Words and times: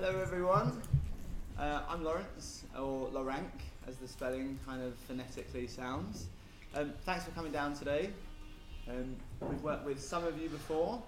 Hello, 0.00 0.20
everyone. 0.20 0.80
Uh, 1.58 1.80
I'm 1.88 2.04
Lawrence, 2.04 2.62
or 2.78 3.08
Loranc, 3.08 3.50
as 3.88 3.96
the 3.96 4.06
spelling 4.06 4.56
kind 4.64 4.80
of 4.80 4.94
phonetically 5.08 5.66
sounds. 5.66 6.28
Um, 6.76 6.92
thanks 7.04 7.24
for 7.24 7.32
coming 7.32 7.50
down 7.50 7.74
today. 7.74 8.10
Um, 8.88 9.16
we've 9.40 9.60
worked 9.60 9.84
with 9.84 10.00
some 10.00 10.24
of 10.24 10.40
you 10.40 10.50
before. 10.50 11.02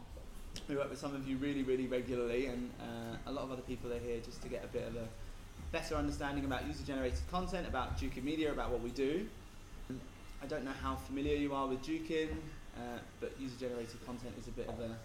We 0.69 0.75
work 0.75 0.91
with 0.91 0.99
some 0.99 1.15
of 1.15 1.29
you 1.29 1.37
really, 1.37 1.63
really 1.63 1.87
regularly, 1.87 2.47
and 2.47 2.69
uh, 2.81 3.31
a 3.31 3.33
lot 3.33 3.45
of 3.45 3.53
other 3.53 3.63
people 3.63 3.93
are 3.93 3.99
here 4.01 4.19
just 4.25 4.43
to 4.43 4.49
get 4.49 4.65
a 4.65 4.67
bit 4.67 4.89
of 4.89 4.97
a 4.97 5.07
better 5.71 5.95
understanding 5.95 6.45
about 6.45 6.67
user-generated 6.67 7.21
content, 7.31 7.69
about 7.69 7.97
Jukin 7.97 8.25
Media, 8.25 8.51
about 8.51 8.73
what 8.73 8.81
we 8.81 8.91
do. 8.91 9.25
I 10.43 10.47
don't 10.47 10.65
know 10.65 10.75
how 10.83 10.97
familiar 10.97 11.37
you 11.37 11.55
are 11.55 11.69
with 11.69 11.81
Jukin, 11.81 12.31
uh, 12.77 12.99
but 13.21 13.37
user-generated 13.39 14.05
content 14.05 14.35
is 14.37 14.49
a 14.49 14.51
bit 14.51 14.67
of 14.67 14.81
a 14.81 14.97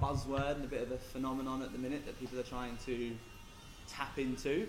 buzzword 0.00 0.56
and 0.56 0.64
a 0.64 0.68
bit 0.68 0.82
of 0.82 0.92
a 0.92 0.98
phenomenon 0.98 1.62
at 1.62 1.72
the 1.72 1.78
minute 1.78 2.04
that 2.06 2.18
people 2.20 2.38
are 2.38 2.44
trying 2.44 2.76
to 2.86 3.16
tap 3.88 4.18
into. 4.18 4.68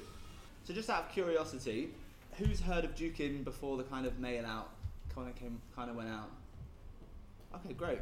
So 0.63 0.73
just 0.73 0.89
out 0.89 1.05
of 1.05 1.11
curiosity, 1.11 1.89
who's 2.37 2.59
heard 2.59 2.85
of 2.85 2.95
Jukin 2.95 3.43
before 3.43 3.77
the 3.77 3.83
kind 3.83 4.05
of 4.05 4.19
mail 4.19 4.45
out 4.45 4.71
kind 5.13 5.29
of 5.29 5.35
came, 5.35 5.61
kind 5.75 5.89
of 5.89 5.95
went 5.95 6.09
out? 6.09 6.29
Okay, 7.55 7.73
great. 7.73 7.99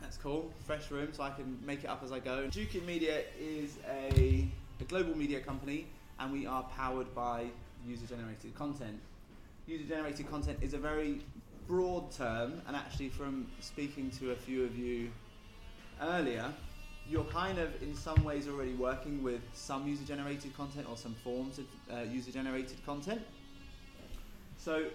That's 0.00 0.16
cool. 0.16 0.50
Fresh 0.66 0.90
room, 0.90 1.08
so 1.12 1.22
I 1.22 1.30
can 1.30 1.58
make 1.64 1.84
it 1.84 1.88
up 1.88 2.02
as 2.02 2.10
I 2.10 2.18
go. 2.18 2.48
Jukin 2.48 2.84
Media 2.84 3.22
is 3.38 3.76
a, 3.88 4.48
a 4.80 4.84
global 4.84 5.16
media 5.16 5.40
company, 5.40 5.86
and 6.18 6.32
we 6.32 6.46
are 6.46 6.62
powered 6.76 7.14
by 7.14 7.46
user-generated 7.86 8.54
content. 8.54 8.98
User-generated 9.66 10.28
content 10.28 10.58
is 10.60 10.74
a 10.74 10.78
very 10.78 11.20
broad 11.68 12.10
term, 12.10 12.60
and 12.66 12.74
actually, 12.74 13.10
from 13.10 13.46
speaking 13.60 14.10
to 14.18 14.32
a 14.32 14.36
few 14.36 14.64
of 14.64 14.76
you 14.76 15.10
earlier, 16.02 16.52
you're 17.08 17.24
kind 17.24 17.58
of 17.58 17.82
in 17.82 17.94
some 17.94 18.22
ways 18.24 18.48
already 18.48 18.74
working 18.74 19.22
with 19.22 19.42
some 19.52 19.86
user 19.86 20.04
generated 20.04 20.56
content 20.56 20.86
or 20.88 20.96
some 20.96 21.14
forms 21.24 21.58
of 21.58 21.66
uh, 21.92 22.02
user 22.02 22.30
generated 22.30 22.84
content. 22.86 23.20
So, 24.56 24.86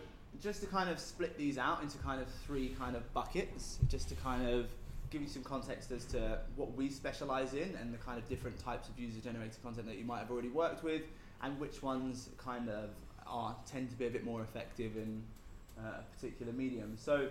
just 0.42 0.62
to 0.62 0.67
kind 0.67 0.90
of 0.90 1.00
split 1.00 1.38
these 1.38 1.58
out 1.58 1.82
into 1.82 1.98
kind 2.00 2.22
of 2.22 2.28
three 2.45 2.70
kind 2.78 2.95
of 2.95 3.12
buckets, 3.14 3.80
just 3.90 4.08
to 4.09 4.16
kind 4.16 4.48
of 4.48 4.67
give 5.09 5.22
you 5.22 5.28
some 5.28 5.44
context 5.44 5.92
as 5.92 6.06
to 6.06 6.40
what 6.56 6.76
we 6.76 6.90
specialize 6.90 7.54
in 7.54 7.76
and 7.80 7.94
the 7.94 7.98
kind 7.98 8.17
of 8.17 8.28
different 8.28 8.60
types 8.60 8.89
of 8.89 9.00
user 9.00 9.20
generated 9.22 9.62
content 9.64 9.88
that 9.88 9.98
you 9.98 10.04
might 10.04 10.20
have 10.20 10.30
already 10.30 10.50
worked 10.50 10.84
with 10.84 11.02
and 11.42 11.58
which 11.60 11.82
ones 11.82 12.30
kind 12.38 12.70
of 12.70 12.89
are 13.26 13.56
tend 13.66 13.89
to 13.89 13.95
be 13.95 14.08
a 14.08 14.10
bit 14.10 14.26
more 14.26 14.42
effective 14.42 14.98
in 14.98 15.23
uh, 15.80 16.00
a 16.00 16.16
particular 16.16 16.52
medium. 16.52 16.95
So, 16.98 17.30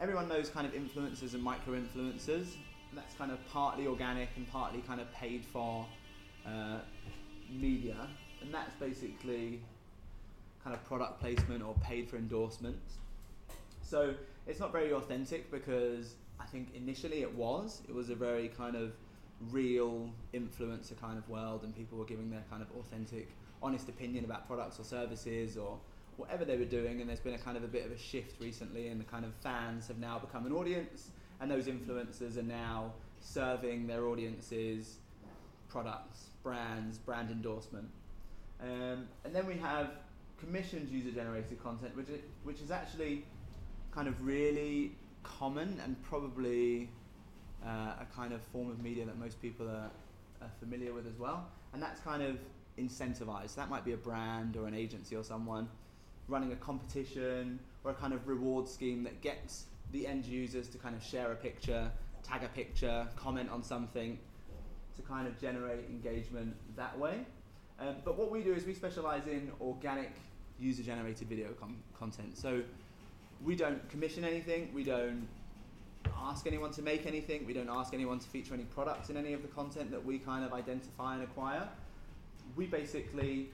everyone 0.00 0.28
knows 0.28 0.48
kind 0.48 0.66
of 0.66 0.72
influencers 0.74 1.34
and 1.34 1.42
micro 1.42 1.74
influencers 1.74 2.54
that's 2.94 3.14
kind 3.14 3.30
of 3.30 3.38
partly 3.48 3.86
organic 3.86 4.28
and 4.36 4.50
partly 4.50 4.80
kind 4.80 5.00
of 5.00 5.12
paid 5.12 5.44
for 5.44 5.86
uh, 6.46 6.78
media, 7.50 7.96
and 8.40 8.52
that's 8.52 8.74
basically 8.76 9.60
kind 10.62 10.74
of 10.74 10.84
product 10.84 11.20
placement 11.20 11.62
or 11.62 11.74
paid 11.82 12.08
for 12.08 12.16
endorsements. 12.16 12.98
So 13.82 14.14
it's 14.46 14.60
not 14.60 14.72
very 14.72 14.92
authentic 14.92 15.50
because 15.50 16.14
I 16.40 16.46
think 16.46 16.68
initially 16.74 17.22
it 17.22 17.34
was. 17.34 17.82
It 17.88 17.94
was 17.94 18.10
a 18.10 18.14
very 18.14 18.48
kind 18.48 18.76
of 18.76 18.92
real 19.50 20.08
influencer 20.34 20.98
kind 21.00 21.18
of 21.18 21.28
world, 21.28 21.62
and 21.64 21.76
people 21.76 21.98
were 21.98 22.04
giving 22.04 22.30
their 22.30 22.44
kind 22.50 22.62
of 22.62 22.68
authentic, 22.78 23.28
honest 23.62 23.88
opinion 23.88 24.24
about 24.24 24.46
products 24.46 24.78
or 24.78 24.84
services 24.84 25.56
or 25.56 25.78
whatever 26.16 26.44
they 26.44 26.56
were 26.56 26.64
doing. 26.64 27.00
And 27.00 27.08
there's 27.08 27.20
been 27.20 27.34
a 27.34 27.38
kind 27.38 27.56
of 27.56 27.64
a 27.64 27.68
bit 27.68 27.84
of 27.84 27.92
a 27.92 27.98
shift 27.98 28.40
recently, 28.40 28.88
and 28.88 29.00
the 29.00 29.04
kind 29.04 29.24
of 29.24 29.34
fans 29.34 29.88
have 29.88 29.98
now 29.98 30.18
become 30.18 30.46
an 30.46 30.52
audience 30.52 31.10
and 31.42 31.50
those 31.50 31.66
influencers 31.66 32.38
are 32.38 32.44
now 32.44 32.92
serving 33.20 33.88
their 33.88 34.06
audiences 34.06 34.98
products, 35.68 36.28
brands, 36.42 36.98
brand 36.98 37.30
endorsement. 37.30 37.88
Um, 38.62 39.08
and 39.24 39.34
then 39.34 39.46
we 39.46 39.56
have 39.56 39.90
commissioned 40.38 40.88
user 40.88 41.10
generated 41.10 41.60
content, 41.62 41.96
which, 41.96 42.08
is, 42.10 42.20
which 42.44 42.60
is 42.60 42.70
actually 42.70 43.24
kind 43.90 44.06
of 44.06 44.24
really 44.24 44.92
common 45.22 45.80
and 45.82 46.00
probably 46.02 46.90
uh, 47.64 47.94
a 48.00 48.06
kind 48.14 48.32
of 48.32 48.42
form 48.42 48.70
of 48.70 48.80
media 48.80 49.04
that 49.04 49.18
most 49.18 49.40
people 49.40 49.66
are, 49.66 49.90
are 50.42 50.50
familiar 50.60 50.92
with 50.92 51.06
as 51.06 51.18
well. 51.18 51.48
And 51.72 51.82
that's 51.82 52.00
kind 52.00 52.22
of 52.22 52.36
incentivized. 52.78 53.54
That 53.56 53.70
might 53.70 53.84
be 53.84 53.92
a 53.92 53.96
brand 53.96 54.56
or 54.56 54.68
an 54.68 54.74
agency 54.74 55.16
or 55.16 55.24
someone 55.24 55.68
running 56.28 56.52
a 56.52 56.56
competition 56.56 57.58
or 57.82 57.90
a 57.90 57.94
kind 57.94 58.12
of 58.12 58.28
reward 58.28 58.68
scheme 58.68 59.02
that 59.04 59.22
gets 59.22 59.64
the 59.92 60.06
end 60.06 60.24
users 60.24 60.68
to 60.68 60.78
kind 60.78 60.96
of 60.96 61.02
share 61.02 61.32
a 61.32 61.36
picture, 61.36 61.90
tag 62.22 62.42
a 62.42 62.48
picture, 62.48 63.06
comment 63.16 63.50
on 63.50 63.62
something 63.62 64.18
to 64.96 65.02
kind 65.02 65.26
of 65.26 65.38
generate 65.40 65.88
engagement 65.88 66.54
that 66.76 66.98
way. 66.98 67.24
Um, 67.78 67.96
but 68.04 68.18
what 68.18 68.30
we 68.30 68.42
do 68.42 68.52
is 68.52 68.64
we 68.64 68.74
specialize 68.74 69.26
in 69.26 69.50
organic 69.60 70.12
user 70.58 70.82
generated 70.82 71.28
video 71.28 71.48
com- 71.60 71.82
content. 71.98 72.36
So 72.36 72.62
we 73.44 73.56
don't 73.56 73.86
commission 73.88 74.24
anything, 74.24 74.70
we 74.72 74.84
don't 74.84 75.26
ask 76.22 76.46
anyone 76.46 76.70
to 76.72 76.82
make 76.82 77.06
anything, 77.06 77.46
we 77.46 77.52
don't 77.52 77.70
ask 77.70 77.94
anyone 77.94 78.18
to 78.18 78.28
feature 78.28 78.54
any 78.54 78.64
products 78.64 79.10
in 79.10 79.16
any 79.16 79.32
of 79.32 79.42
the 79.42 79.48
content 79.48 79.90
that 79.90 80.04
we 80.04 80.18
kind 80.18 80.44
of 80.44 80.52
identify 80.52 81.14
and 81.14 81.22
acquire. 81.22 81.68
We 82.56 82.66
basically 82.66 83.50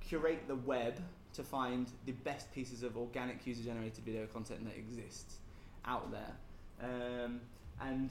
curate 0.00 0.46
the 0.48 0.56
web 0.56 0.94
to 1.34 1.42
find 1.42 1.88
the 2.06 2.12
best 2.12 2.52
pieces 2.52 2.82
of 2.82 2.96
organic 2.96 3.46
user 3.46 3.62
generated 3.62 4.04
video 4.04 4.26
content 4.26 4.64
that 4.64 4.76
exists 4.76 5.36
out 5.84 6.10
there. 6.10 6.34
Um, 6.82 7.40
and 7.80 8.10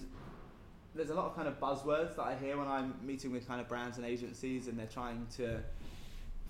there's 0.95 1.09
a 1.09 1.13
lot 1.13 1.25
of 1.25 1.35
kind 1.35 1.47
of 1.47 1.59
buzzwords 1.59 2.15
that 2.15 2.23
I 2.23 2.35
hear 2.35 2.57
when 2.57 2.67
I'm 2.67 2.93
meeting 3.03 3.31
with 3.31 3.47
kind 3.47 3.61
of 3.61 3.67
brands 3.67 3.97
and 3.97 4.05
agencies, 4.05 4.67
and 4.67 4.77
they're 4.77 4.87
trying 4.87 5.27
to 5.37 5.59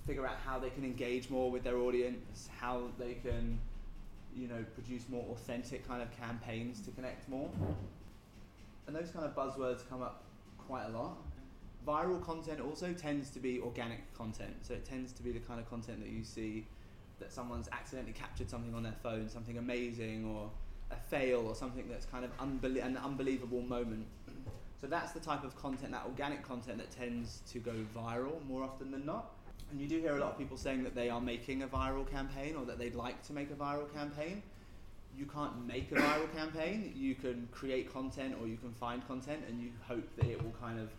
figure 0.05 0.25
out 0.25 0.37
how 0.43 0.57
they 0.57 0.69
can 0.69 0.83
engage 0.83 1.29
more 1.29 1.51
with 1.51 1.63
their 1.63 1.77
audience, 1.77 2.49
how 2.57 2.89
they 2.97 3.13
can, 3.13 3.59
you 4.35 4.47
know, 4.47 4.65
produce 4.73 5.07
more 5.09 5.25
authentic 5.31 5.87
kind 5.87 6.01
of 6.01 6.09
campaigns 6.17 6.81
to 6.81 6.91
connect 6.91 7.29
more. 7.29 7.49
And 8.87 8.95
those 8.95 9.11
kind 9.11 9.25
of 9.25 9.35
buzzwords 9.35 9.87
come 9.87 10.01
up 10.01 10.23
quite 10.57 10.85
a 10.85 10.89
lot. 10.89 11.17
Viral 11.87 12.23
content 12.23 12.59
also 12.61 12.93
tends 12.93 13.29
to 13.31 13.39
be 13.39 13.59
organic 13.59 14.13
content, 14.15 14.53
so 14.61 14.73
it 14.73 14.85
tends 14.85 15.11
to 15.13 15.23
be 15.23 15.31
the 15.31 15.39
kind 15.39 15.59
of 15.59 15.69
content 15.69 15.99
that 16.03 16.11
you 16.11 16.23
see 16.23 16.65
that 17.19 17.31
someone's 17.31 17.69
accidentally 17.71 18.13
captured 18.13 18.49
something 18.49 18.73
on 18.73 18.83
their 18.83 18.95
phone, 19.03 19.29
something 19.29 19.57
amazing, 19.57 20.25
or 20.25 20.49
a 20.91 20.95
fail 21.09 21.47
or 21.47 21.55
something 21.55 21.85
that's 21.89 22.05
kind 22.05 22.25
of 22.25 22.31
an 22.39 22.97
unbelievable 22.97 23.61
moment. 23.61 24.05
So 24.79 24.87
that's 24.87 25.11
the 25.11 25.19
type 25.19 25.43
of 25.43 25.55
content, 25.55 25.91
that 25.91 26.05
organic 26.05 26.41
content 26.47 26.79
that 26.79 26.91
tends 26.91 27.41
to 27.51 27.59
go 27.59 27.73
viral 27.95 28.43
more 28.47 28.63
often 28.63 28.89
than 28.91 29.05
not. 29.05 29.31
And 29.69 29.79
you 29.79 29.87
do 29.87 29.99
hear 29.99 30.17
a 30.17 30.19
lot 30.19 30.31
of 30.31 30.37
people 30.37 30.57
saying 30.57 30.83
that 30.83 30.95
they 30.95 31.09
are 31.09 31.21
making 31.21 31.61
a 31.61 31.67
viral 31.67 32.09
campaign 32.09 32.55
or 32.55 32.65
that 32.65 32.79
they'd 32.79 32.95
like 32.95 33.21
to 33.27 33.33
make 33.33 33.51
a 33.51 33.53
viral 33.53 33.91
campaign. 33.93 34.41
You 35.17 35.25
can't 35.25 35.65
make 35.67 35.91
a 35.91 35.95
viral 35.95 36.35
campaign. 36.35 36.93
You 36.95 37.15
can 37.15 37.47
create 37.51 37.93
content 37.93 38.35
or 38.41 38.47
you 38.47 38.57
can 38.57 38.73
find 38.73 39.05
content 39.07 39.43
and 39.47 39.61
you 39.61 39.69
hope 39.87 40.07
that 40.17 40.25
it 40.25 40.43
will 40.43 40.53
kind 40.59 40.79
of 40.79 40.89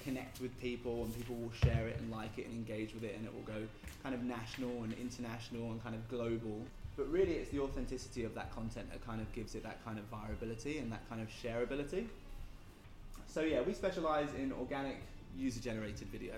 connect 0.00 0.40
with 0.40 0.58
people 0.60 1.04
and 1.04 1.16
people 1.16 1.36
will 1.36 1.52
share 1.52 1.86
it 1.86 1.98
and 1.98 2.10
like 2.10 2.38
it 2.38 2.46
and 2.46 2.54
engage 2.54 2.92
with 2.94 3.04
it 3.04 3.14
and 3.16 3.26
it 3.26 3.32
will 3.32 3.42
go 3.42 3.66
kind 4.02 4.14
of 4.14 4.22
national 4.22 4.82
and 4.82 4.94
international 4.94 5.70
and 5.70 5.82
kind 5.82 5.94
of 5.94 6.08
global 6.08 6.60
but 6.98 7.10
really, 7.12 7.34
it's 7.34 7.50
the 7.50 7.60
authenticity 7.60 8.24
of 8.24 8.34
that 8.34 8.52
content 8.54 8.90
that 8.90 9.06
kind 9.06 9.20
of 9.20 9.32
gives 9.32 9.54
it 9.54 9.62
that 9.62 9.82
kind 9.84 10.00
of 10.00 10.04
viability 10.06 10.78
and 10.78 10.90
that 10.90 11.08
kind 11.08 11.22
of 11.22 11.28
shareability. 11.28 12.06
So, 13.28 13.40
yeah, 13.42 13.60
we 13.62 13.72
specialize 13.72 14.28
in 14.36 14.52
organic 14.52 14.96
user 15.36 15.60
generated 15.60 16.08
video. 16.08 16.34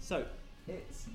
So, 0.00 0.24
it's 0.66 1.06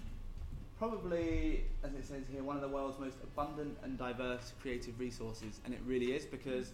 probably, 0.80 1.66
as 1.84 1.94
it 1.94 2.06
says 2.06 2.24
here, 2.32 2.42
one 2.42 2.56
of 2.56 2.62
the 2.62 2.70
world's 2.70 2.98
most 3.00 3.18
abundant 3.22 3.78
and 3.84 3.98
diverse 3.98 4.54
creative 4.62 4.98
resources, 4.98 5.60
and 5.66 5.74
it 5.74 5.82
really 5.86 6.14
is 6.14 6.24
because 6.24 6.72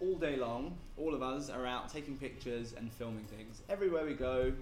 all 0.00 0.16
day 0.16 0.36
long, 0.36 0.76
all 0.98 1.14
of 1.14 1.22
us 1.22 1.48
are 1.48 1.64
out 1.64 1.90
taking 1.90 2.18
pictures 2.18 2.74
and 2.76 2.92
filming 2.92 3.24
things. 3.24 3.62
Everywhere 3.70 4.04
we 4.04 4.12
go, 4.12 4.52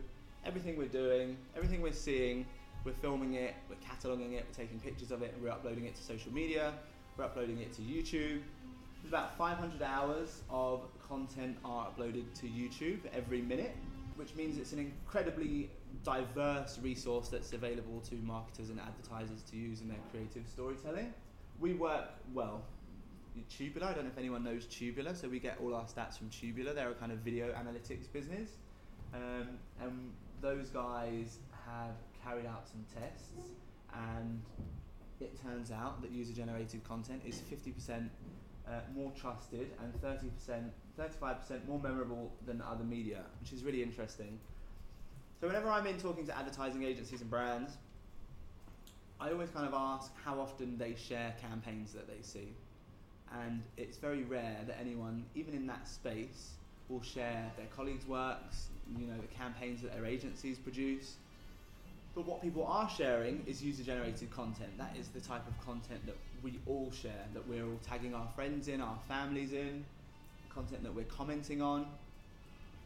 everything 0.44 0.78
we're 0.78 0.86
doing, 0.86 1.36
everything 1.56 1.82
we're 1.82 1.92
seeing, 1.92 2.47
we're 2.86 2.92
filming 2.92 3.34
it, 3.34 3.54
we're 3.68 3.77
cataloguing 3.77 4.34
it, 4.34 4.47
we're 4.48 4.65
taking 4.65 4.78
pictures 4.78 5.10
of 5.10 5.21
it, 5.22 5.33
and 5.34 5.42
we're 5.42 5.50
uploading 5.50 5.84
it 5.86 5.97
to 5.97 6.03
social 6.03 6.33
media, 6.33 6.72
we're 7.18 7.24
uploading 7.24 7.59
it 7.59 7.72
to 7.74 7.83
YouTube. 7.83 8.41
There's 9.03 9.12
about 9.12 9.36
500 9.36 9.83
hours 9.83 10.42
of 10.48 10.83
content 11.06 11.56
are 11.65 11.88
uploaded 11.88 12.33
to 12.41 12.47
YouTube 12.47 13.00
every 13.12 13.42
minute, 13.42 13.74
which 14.15 14.34
means 14.36 14.56
it's 14.56 14.72
an 14.72 14.78
incredibly 14.78 15.68
diverse 16.04 16.78
resource 16.80 17.28
that's 17.28 17.53
available 17.53 18.00
to 18.09 18.15
marketers 18.16 18.71
and 18.71 18.80
advertisers 18.80 19.42
to 19.50 19.56
use 19.56 19.80
in 19.80 19.88
their 19.88 19.98
creative 20.12 20.48
storytelling. 20.48 21.12
We 21.59 21.74
work 21.74 22.10
well. 22.33 22.62
Tubular, 23.50 23.88
I 23.88 23.92
don't 23.92 24.04
know 24.04 24.10
if 24.10 24.18
anyone 24.18 24.42
knows 24.44 24.65
Tubular, 24.65 25.15
so 25.15 25.28
we 25.28 25.41
get 25.41 25.59
all 25.62 25.74
our 25.74 25.84
stats 25.84 26.16
from 26.16 26.30
Tubular. 26.30 26.72
They're 26.72 26.91
a 26.91 26.94
kind 26.94 27.12
of 27.12 27.18
video 27.18 27.53
analytics 27.53 28.10
business. 28.10 28.50
Um, 29.12 29.59
and 29.83 30.12
those 30.41 30.71
guys 30.71 31.38
have 31.66 31.94
carried 32.26 32.46
out 32.46 32.66
some 32.66 32.84
tests, 33.00 33.52
and 33.94 34.42
it 35.20 35.40
turns 35.42 35.70
out 35.70 36.02
that 36.02 36.10
user 36.10 36.32
generated 36.32 36.82
content 36.84 37.22
is 37.26 37.40
50% 37.52 38.08
uh, 38.68 38.80
more 38.94 39.12
trusted 39.18 39.70
and 39.82 39.94
30%, 40.02 40.70
35% 40.98 41.68
more 41.68 41.78
memorable 41.78 42.32
than 42.46 42.60
other 42.60 42.84
media, 42.84 43.22
which 43.40 43.52
is 43.52 43.62
really 43.62 43.82
interesting. 43.82 44.38
So 45.40 45.46
whenever 45.46 45.68
I'm 45.68 45.86
in 45.86 45.98
talking 45.98 46.26
to 46.26 46.36
advertising 46.36 46.82
agencies 46.82 47.20
and 47.20 47.30
brands, 47.30 47.76
I 49.20 49.30
always 49.30 49.50
kind 49.50 49.66
of 49.66 49.74
ask 49.74 50.12
how 50.24 50.40
often 50.40 50.76
they 50.76 50.94
share 50.94 51.34
campaigns 51.40 51.92
that 51.92 52.06
they 52.06 52.22
see. 52.22 52.48
And 53.42 53.62
it's 53.76 53.96
very 53.96 54.24
rare 54.24 54.58
that 54.66 54.78
anyone, 54.80 55.24
even 55.34 55.54
in 55.54 55.66
that 55.66 55.88
space, 55.88 56.52
will 56.88 57.02
share 57.02 57.50
their 57.56 57.66
colleagues' 57.74 58.06
works, 58.06 58.68
you 58.96 59.06
know, 59.06 59.16
the 59.20 59.26
campaigns 59.34 59.82
that 59.82 59.92
their 59.92 60.06
agencies 60.06 60.58
produce. 60.58 61.16
But 62.16 62.27
what 62.27 62.41
people 62.41 62.65
are 62.65 62.89
sharing 62.89 63.45
is 63.47 63.63
user 63.63 63.83
generated 63.83 64.30
content. 64.30 64.78
That 64.78 64.97
is 64.98 65.09
the 65.09 65.21
type 65.21 65.47
of 65.47 65.63
content 65.63 66.07
that 66.07 66.16
we 66.42 66.59
all 66.65 66.91
share, 66.91 67.27
that 67.34 67.47
we're 67.47 67.63
all 67.63 67.78
tagging 67.86 68.15
our 68.15 68.27
friends 68.34 68.68
in, 68.68 68.80
our 68.80 68.98
families 69.07 69.53
in, 69.53 69.84
content 70.48 70.83
that 70.84 70.95
we're 70.95 71.04
commenting 71.04 71.60
on. 71.60 71.86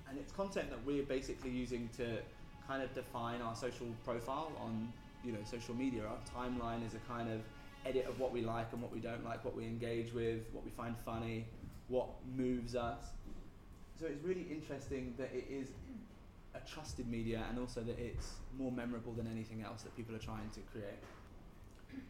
And 0.08 0.18
it's 0.18 0.32
content 0.32 0.68
that 0.70 0.84
we're 0.84 1.04
basically 1.04 1.50
using 1.50 1.88
to 1.96 2.18
kind 2.66 2.82
of 2.82 2.92
define 2.92 3.40
our 3.40 3.54
social 3.54 3.86
profile 4.04 4.50
on 4.60 4.92
you 5.22 5.30
know 5.30 5.38
social 5.44 5.76
media. 5.76 6.02
Our 6.02 6.18
timeline 6.36 6.84
is 6.84 6.94
a 6.94 7.12
kind 7.12 7.30
of 7.30 7.40
edit 7.86 8.06
of 8.06 8.18
what 8.18 8.32
we 8.32 8.40
like 8.40 8.72
and 8.72 8.82
what 8.82 8.90
we 8.90 8.98
don't 8.98 9.24
like, 9.24 9.44
what 9.44 9.54
we 9.54 9.62
engage 9.62 10.12
with, 10.12 10.40
what 10.50 10.64
we 10.64 10.72
find 10.72 10.96
funny, 11.04 11.46
what 11.86 12.08
moves 12.36 12.74
us. 12.74 13.04
So 14.00 14.06
it's 14.06 14.24
really 14.24 14.46
interesting 14.50 15.14
that 15.18 15.30
it 15.32 15.46
is 15.48 15.68
a 16.54 16.60
trusted 16.68 17.08
media 17.08 17.44
and 17.48 17.58
also 17.58 17.80
that 17.80 17.98
it's 17.98 18.34
more 18.58 18.72
memorable 18.72 19.12
than 19.12 19.26
anything 19.26 19.62
else 19.62 19.82
that 19.82 19.96
people 19.96 20.14
are 20.14 20.20
trying 20.20 20.50
to 20.50 20.60
create. 20.72 21.02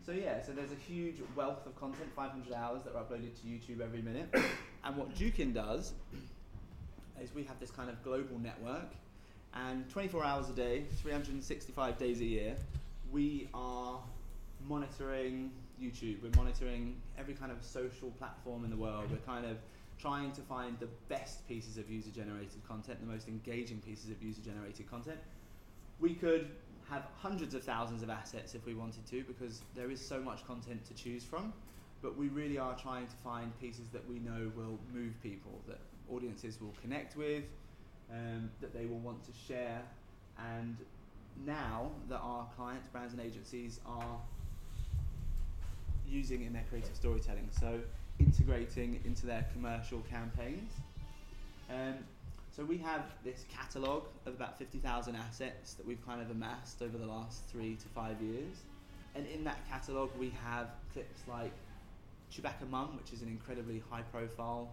So 0.04 0.12
yeah, 0.12 0.42
so 0.42 0.52
there's 0.52 0.72
a 0.72 0.92
huge 0.92 1.16
wealth 1.34 1.66
of 1.66 1.78
content, 1.78 2.10
500 2.14 2.52
hours 2.52 2.82
that 2.84 2.94
are 2.94 3.02
uploaded 3.02 3.34
to 3.40 3.46
YouTube 3.46 3.80
every 3.80 4.02
minute. 4.02 4.28
and 4.84 4.96
what 4.96 5.14
Jukin 5.14 5.54
does 5.54 5.92
is 7.22 7.34
we 7.34 7.44
have 7.44 7.58
this 7.60 7.70
kind 7.70 7.88
of 7.88 8.02
global 8.02 8.38
network 8.38 8.92
and 9.54 9.88
24 9.90 10.24
hours 10.24 10.48
a 10.48 10.52
day, 10.52 10.84
365 11.02 11.98
days 11.98 12.20
a 12.20 12.24
year, 12.24 12.56
we 13.10 13.48
are 13.52 13.98
monitoring 14.68 15.50
YouTube, 15.82 16.22
we're 16.22 16.36
monitoring 16.36 16.96
every 17.18 17.34
kind 17.34 17.50
of 17.50 17.62
social 17.64 18.10
platform 18.12 18.64
in 18.64 18.70
the 18.70 18.76
world. 18.76 19.06
We're 19.10 19.16
kind 19.18 19.46
of 19.46 19.56
trying 20.00 20.32
to 20.32 20.40
find 20.42 20.78
the 20.78 20.88
best 21.08 21.46
pieces 21.48 21.76
of 21.76 21.90
user 21.90 22.10
generated 22.10 22.66
content, 22.66 23.00
the 23.00 23.12
most 23.12 23.28
engaging 23.28 23.80
pieces 23.80 24.10
of 24.10 24.22
user 24.22 24.40
generated 24.40 24.90
content. 24.90 25.18
We 25.98 26.14
could 26.14 26.48
have 26.88 27.06
hundreds 27.20 27.54
of 27.54 27.62
thousands 27.62 28.02
of 28.02 28.10
assets 28.10 28.54
if 28.54 28.64
we 28.66 28.74
wanted 28.74 29.06
to 29.06 29.22
because 29.24 29.62
there 29.76 29.90
is 29.90 30.04
so 30.04 30.20
much 30.20 30.46
content 30.46 30.84
to 30.86 30.94
choose 30.94 31.24
from. 31.24 31.52
But 32.02 32.16
we 32.16 32.28
really 32.28 32.56
are 32.56 32.74
trying 32.76 33.06
to 33.06 33.16
find 33.22 33.52
pieces 33.60 33.88
that 33.92 34.08
we 34.08 34.18
know 34.20 34.50
will 34.56 34.78
move 34.92 35.12
people, 35.22 35.60
that 35.68 35.78
audiences 36.10 36.58
will 36.60 36.74
connect 36.80 37.14
with, 37.16 37.44
um, 38.10 38.50
that 38.62 38.72
they 38.72 38.86
will 38.86 38.98
want 38.98 39.22
to 39.24 39.32
share, 39.46 39.82
and 40.56 40.76
now 41.46 41.90
that 42.08 42.18
our 42.18 42.46
clients, 42.56 42.88
brands, 42.88 43.12
and 43.12 43.22
agencies 43.22 43.80
are 43.84 44.16
using 46.08 46.42
in 46.42 46.54
their 46.54 46.64
creative 46.70 46.96
storytelling. 46.96 47.48
So 47.50 47.80
integrating 48.18 49.00
into 49.04 49.26
their 49.26 49.46
commercial 49.52 50.00
campaigns. 50.10 50.72
Um, 51.70 51.94
so 52.50 52.64
we 52.64 52.78
have 52.78 53.04
this 53.24 53.44
catalogue 53.54 54.04
of 54.26 54.34
about 54.34 54.58
50,000 54.58 55.14
assets 55.14 55.74
that 55.74 55.86
we've 55.86 56.04
kind 56.04 56.20
of 56.20 56.30
amassed 56.30 56.82
over 56.82 56.98
the 56.98 57.06
last 57.06 57.44
three 57.46 57.76
to 57.76 57.88
five 57.88 58.20
years. 58.20 58.56
And 59.14 59.26
in 59.26 59.44
that 59.44 59.58
catalogue, 59.68 60.10
we 60.18 60.32
have 60.44 60.68
clips 60.92 61.20
like 61.28 61.52
Chewbacca 62.32 62.68
Mum, 62.68 62.96
which 62.96 63.12
is 63.12 63.22
an 63.22 63.28
incredibly 63.28 63.82
high 63.90 64.02
profile 64.02 64.68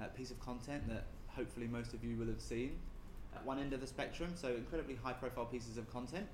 uh, 0.00 0.06
piece 0.08 0.30
of 0.30 0.40
content 0.40 0.88
that 0.88 1.04
hopefully 1.28 1.66
most 1.66 1.94
of 1.94 2.02
you 2.02 2.16
will 2.16 2.26
have 2.26 2.40
seen 2.40 2.78
at 3.34 3.44
one 3.44 3.58
end 3.58 3.72
of 3.72 3.80
the 3.80 3.86
spectrum, 3.86 4.32
so 4.34 4.48
incredibly 4.48 4.94
high 4.94 5.12
profile 5.12 5.44
pieces 5.44 5.76
of 5.76 5.90
content. 5.92 6.26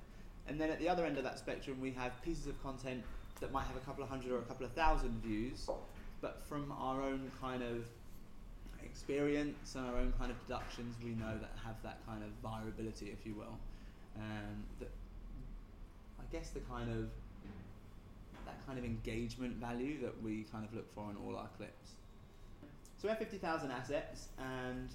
And 0.47 0.59
then 0.59 0.69
at 0.69 0.79
the 0.79 0.87
other 0.87 1.05
end 1.05 1.17
of 1.17 1.23
that 1.23 1.39
spectrum, 1.39 1.79
we 1.81 1.91
have 1.91 2.21
pieces 2.23 2.47
of 2.47 2.61
content 2.63 3.03
that 3.39 3.51
might 3.51 3.65
have 3.65 3.75
a 3.75 3.79
couple 3.81 4.03
of 4.03 4.09
hundred 4.09 4.31
or 4.31 4.37
a 4.37 4.43
couple 4.43 4.65
of 4.65 4.71
thousand 4.73 5.21
views, 5.21 5.59
but 6.25 6.41
from 6.49 6.71
our 6.71 7.03
own 7.03 7.29
kind 7.39 7.61
of 7.61 7.85
experience 8.83 9.75
and 9.75 9.85
our 9.85 9.97
own 9.97 10.11
kind 10.17 10.31
of 10.31 10.47
productions, 10.47 10.95
we 11.03 11.11
know 11.11 11.37
that 11.39 11.51
have 11.63 11.75
that 11.83 11.99
kind 12.07 12.23
of 12.23 12.31
virability, 12.41 13.13
if 13.13 13.23
you 13.27 13.35
will. 13.35 13.55
Um, 14.17 14.63
that 14.79 14.89
I 16.19 16.23
guess 16.31 16.49
the 16.49 16.61
kind 16.61 16.89
of 16.89 17.09
that 18.47 18.65
kind 18.65 18.79
of 18.79 18.85
engagement 18.85 19.57
value 19.57 20.01
that 20.01 20.23
we 20.23 20.45
kind 20.51 20.65
of 20.65 20.73
look 20.73 20.91
for 20.95 21.11
in 21.11 21.17
all 21.17 21.37
our 21.37 21.47
clips. 21.57 21.91
So 22.97 23.03
we 23.03 23.09
have 23.09 23.19
50,000 23.19 23.69
assets 23.69 24.29
and 24.39 24.89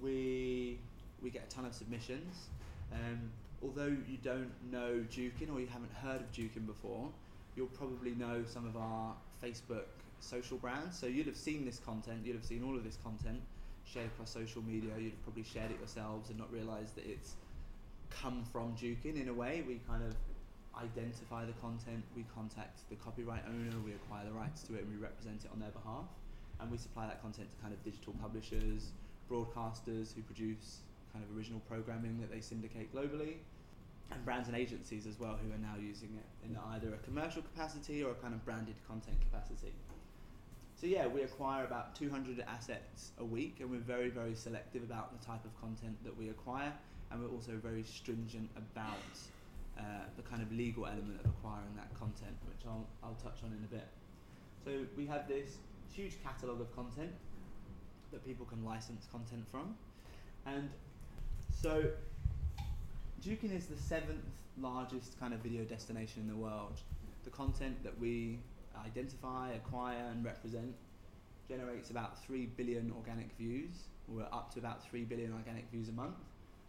we 0.00 0.78
we 1.20 1.30
get 1.30 1.46
a 1.50 1.52
ton 1.52 1.64
of 1.64 1.74
submissions. 1.74 2.46
Um, 2.92 3.28
although 3.60 3.96
you 4.08 4.18
don't 4.22 4.52
know 4.70 5.04
Jukin 5.10 5.52
or 5.52 5.58
you 5.58 5.66
haven't 5.66 5.92
heard 6.00 6.20
of 6.20 6.30
Jukin 6.30 6.64
before, 6.64 7.08
you'll 7.56 7.74
probably 7.74 8.12
know 8.12 8.44
some 8.46 8.66
of 8.68 8.76
our 8.76 9.16
Facebook 9.42 9.86
social 10.20 10.58
brands. 10.58 10.98
So 10.98 11.06
you'd 11.06 11.26
have 11.26 11.36
seen 11.36 11.64
this 11.64 11.78
content, 11.78 12.20
you'd 12.24 12.36
have 12.36 12.44
seen 12.44 12.64
all 12.64 12.76
of 12.76 12.84
this 12.84 12.98
content 13.02 13.40
shared 13.84 14.06
across 14.06 14.30
social 14.30 14.62
media. 14.62 14.90
You'd 14.98 15.12
have 15.12 15.22
probably 15.22 15.44
shared 15.44 15.70
it 15.70 15.78
yourselves 15.78 16.30
and 16.30 16.38
not 16.38 16.52
realised 16.52 16.96
that 16.96 17.06
it's 17.06 17.34
come 18.10 18.44
from 18.52 18.74
Jukin 18.74 19.20
in 19.20 19.28
a 19.28 19.34
way. 19.34 19.64
We 19.66 19.80
kind 19.88 20.02
of 20.02 20.14
identify 20.76 21.44
the 21.44 21.54
content, 21.54 22.04
we 22.14 22.24
contact 22.34 22.80
the 22.90 22.96
copyright 22.96 23.44
owner, 23.48 23.72
we 23.84 23.92
acquire 23.92 24.24
the 24.26 24.32
rights 24.32 24.62
to 24.64 24.74
it, 24.74 24.82
and 24.82 24.90
we 24.92 25.00
represent 25.00 25.44
it 25.44 25.50
on 25.52 25.60
their 25.60 25.70
behalf. 25.70 26.04
And 26.60 26.70
we 26.70 26.78
supply 26.78 27.06
that 27.06 27.22
content 27.22 27.48
to 27.50 27.56
kind 27.62 27.72
of 27.72 27.82
digital 27.84 28.14
publishers, 28.20 28.92
broadcasters 29.30 30.14
who 30.14 30.22
produce 30.22 30.80
kind 31.12 31.24
of 31.24 31.36
original 31.36 31.60
programming 31.68 32.20
that 32.20 32.30
they 32.30 32.40
syndicate 32.40 32.94
globally, 32.94 33.36
and 34.10 34.24
brands 34.24 34.48
and 34.48 34.56
agencies 34.56 35.06
as 35.06 35.18
well 35.18 35.38
who 35.42 35.52
are 35.52 35.58
now 35.58 35.74
using 35.80 36.10
it 36.16 36.46
in 36.46 36.56
either 36.74 36.94
a 36.94 36.98
commercial 36.98 37.42
capacity 37.42 38.02
or 38.02 38.12
a 38.12 38.14
kind 38.14 38.34
of 38.34 38.44
branded 38.44 38.76
content 38.86 39.16
capacity. 39.20 39.72
So 40.78 40.86
yeah, 40.86 41.06
we 41.06 41.22
acquire 41.22 41.64
about 41.64 41.94
200 41.96 42.44
assets 42.46 43.12
a 43.18 43.24
week, 43.24 43.56
and 43.60 43.70
we're 43.70 43.78
very, 43.78 44.10
very 44.10 44.34
selective 44.34 44.82
about 44.82 45.18
the 45.18 45.26
type 45.26 45.42
of 45.46 45.58
content 45.58 45.96
that 46.04 46.14
we 46.14 46.28
acquire, 46.28 46.70
and 47.10 47.22
we're 47.22 47.30
also 47.30 47.52
very 47.62 47.82
stringent 47.82 48.50
about 48.56 49.16
uh, 49.78 49.82
the 50.16 50.22
kind 50.22 50.42
of 50.42 50.52
legal 50.52 50.84
element 50.84 51.18
of 51.24 51.30
acquiring 51.30 51.74
that 51.76 51.88
content, 51.98 52.36
which 52.46 52.66
I'll, 52.66 52.86
I'll 53.02 53.16
touch 53.24 53.38
on 53.42 53.52
in 53.52 53.64
a 53.64 53.74
bit. 53.74 53.88
So 54.66 54.84
we 54.98 55.06
have 55.06 55.26
this 55.26 55.56
huge 55.94 56.22
catalogue 56.22 56.60
of 56.60 56.74
content 56.76 57.12
that 58.12 58.22
people 58.26 58.44
can 58.44 58.62
license 58.62 59.06
content 59.10 59.46
from, 59.50 59.74
and 60.44 60.68
so, 61.50 61.84
Jukin 63.24 63.56
is 63.56 63.66
the 63.66 63.78
seventh 63.78 64.24
largest 64.60 65.18
kind 65.18 65.32
of 65.32 65.40
video 65.40 65.64
destination 65.64 66.22
in 66.22 66.28
the 66.28 66.36
world. 66.36 66.80
The 67.24 67.30
content 67.30 67.82
that 67.82 67.98
we 67.98 68.38
identify, 68.84 69.52
acquire, 69.52 70.04
and 70.10 70.24
represent 70.24 70.74
generates 71.48 71.90
about 71.90 72.22
3 72.24 72.46
billion 72.56 72.92
organic 72.96 73.30
views. 73.38 73.70
We're 74.08 74.24
up 74.24 74.52
to 74.54 74.58
about 74.58 74.84
3 74.84 75.04
billion 75.04 75.32
organic 75.32 75.70
views 75.70 75.88
a 75.88 75.92
month. 75.92 76.16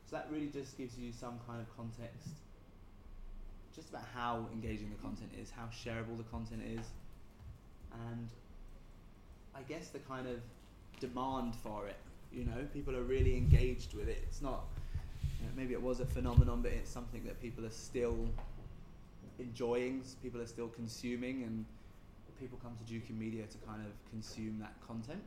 So, 0.05 0.15
that 0.15 0.27
really 0.31 0.47
just 0.47 0.77
gives 0.77 0.97
you 0.97 1.11
some 1.11 1.39
kind 1.45 1.59
of 1.59 1.75
context 1.75 2.29
just 3.75 3.89
about 3.89 4.05
how 4.15 4.47
engaging 4.53 4.89
the 4.89 5.01
content 5.01 5.31
is, 5.39 5.51
how 5.51 5.65
shareable 5.65 6.17
the 6.17 6.23
content 6.23 6.63
is, 6.65 6.85
and 8.09 8.29
I 9.55 9.61
guess 9.63 9.89
the 9.89 9.99
kind 9.99 10.27
of 10.27 10.39
demand 10.99 11.55
for 11.55 11.87
it 11.87 11.97
you 12.31 12.43
know, 12.43 12.65
people 12.73 12.95
are 12.95 13.03
really 13.03 13.35
engaged 13.35 13.93
with 13.93 14.07
it. 14.07 14.19
It's 14.23 14.41
not, 14.41 14.65
you 15.39 15.45
know, 15.45 15.51
maybe 15.55 15.73
it 15.73 15.81
was 15.81 15.99
a 15.99 16.05
phenomenon, 16.05 16.61
but 16.61 16.71
it's 16.71 16.89
something 16.89 17.23
that 17.25 17.41
people 17.41 17.65
are 17.65 17.71
still 17.71 18.29
enjoying, 19.39 20.03
people 20.21 20.41
are 20.41 20.47
still 20.47 20.67
consuming, 20.67 21.43
and 21.43 21.65
people 22.39 22.59
come 22.61 22.75
to 22.77 22.83
Jukin 22.83 23.17
Media 23.17 23.45
to 23.45 23.57
kind 23.67 23.81
of 23.81 23.91
consume 24.11 24.59
that 24.59 24.73
content. 24.87 25.21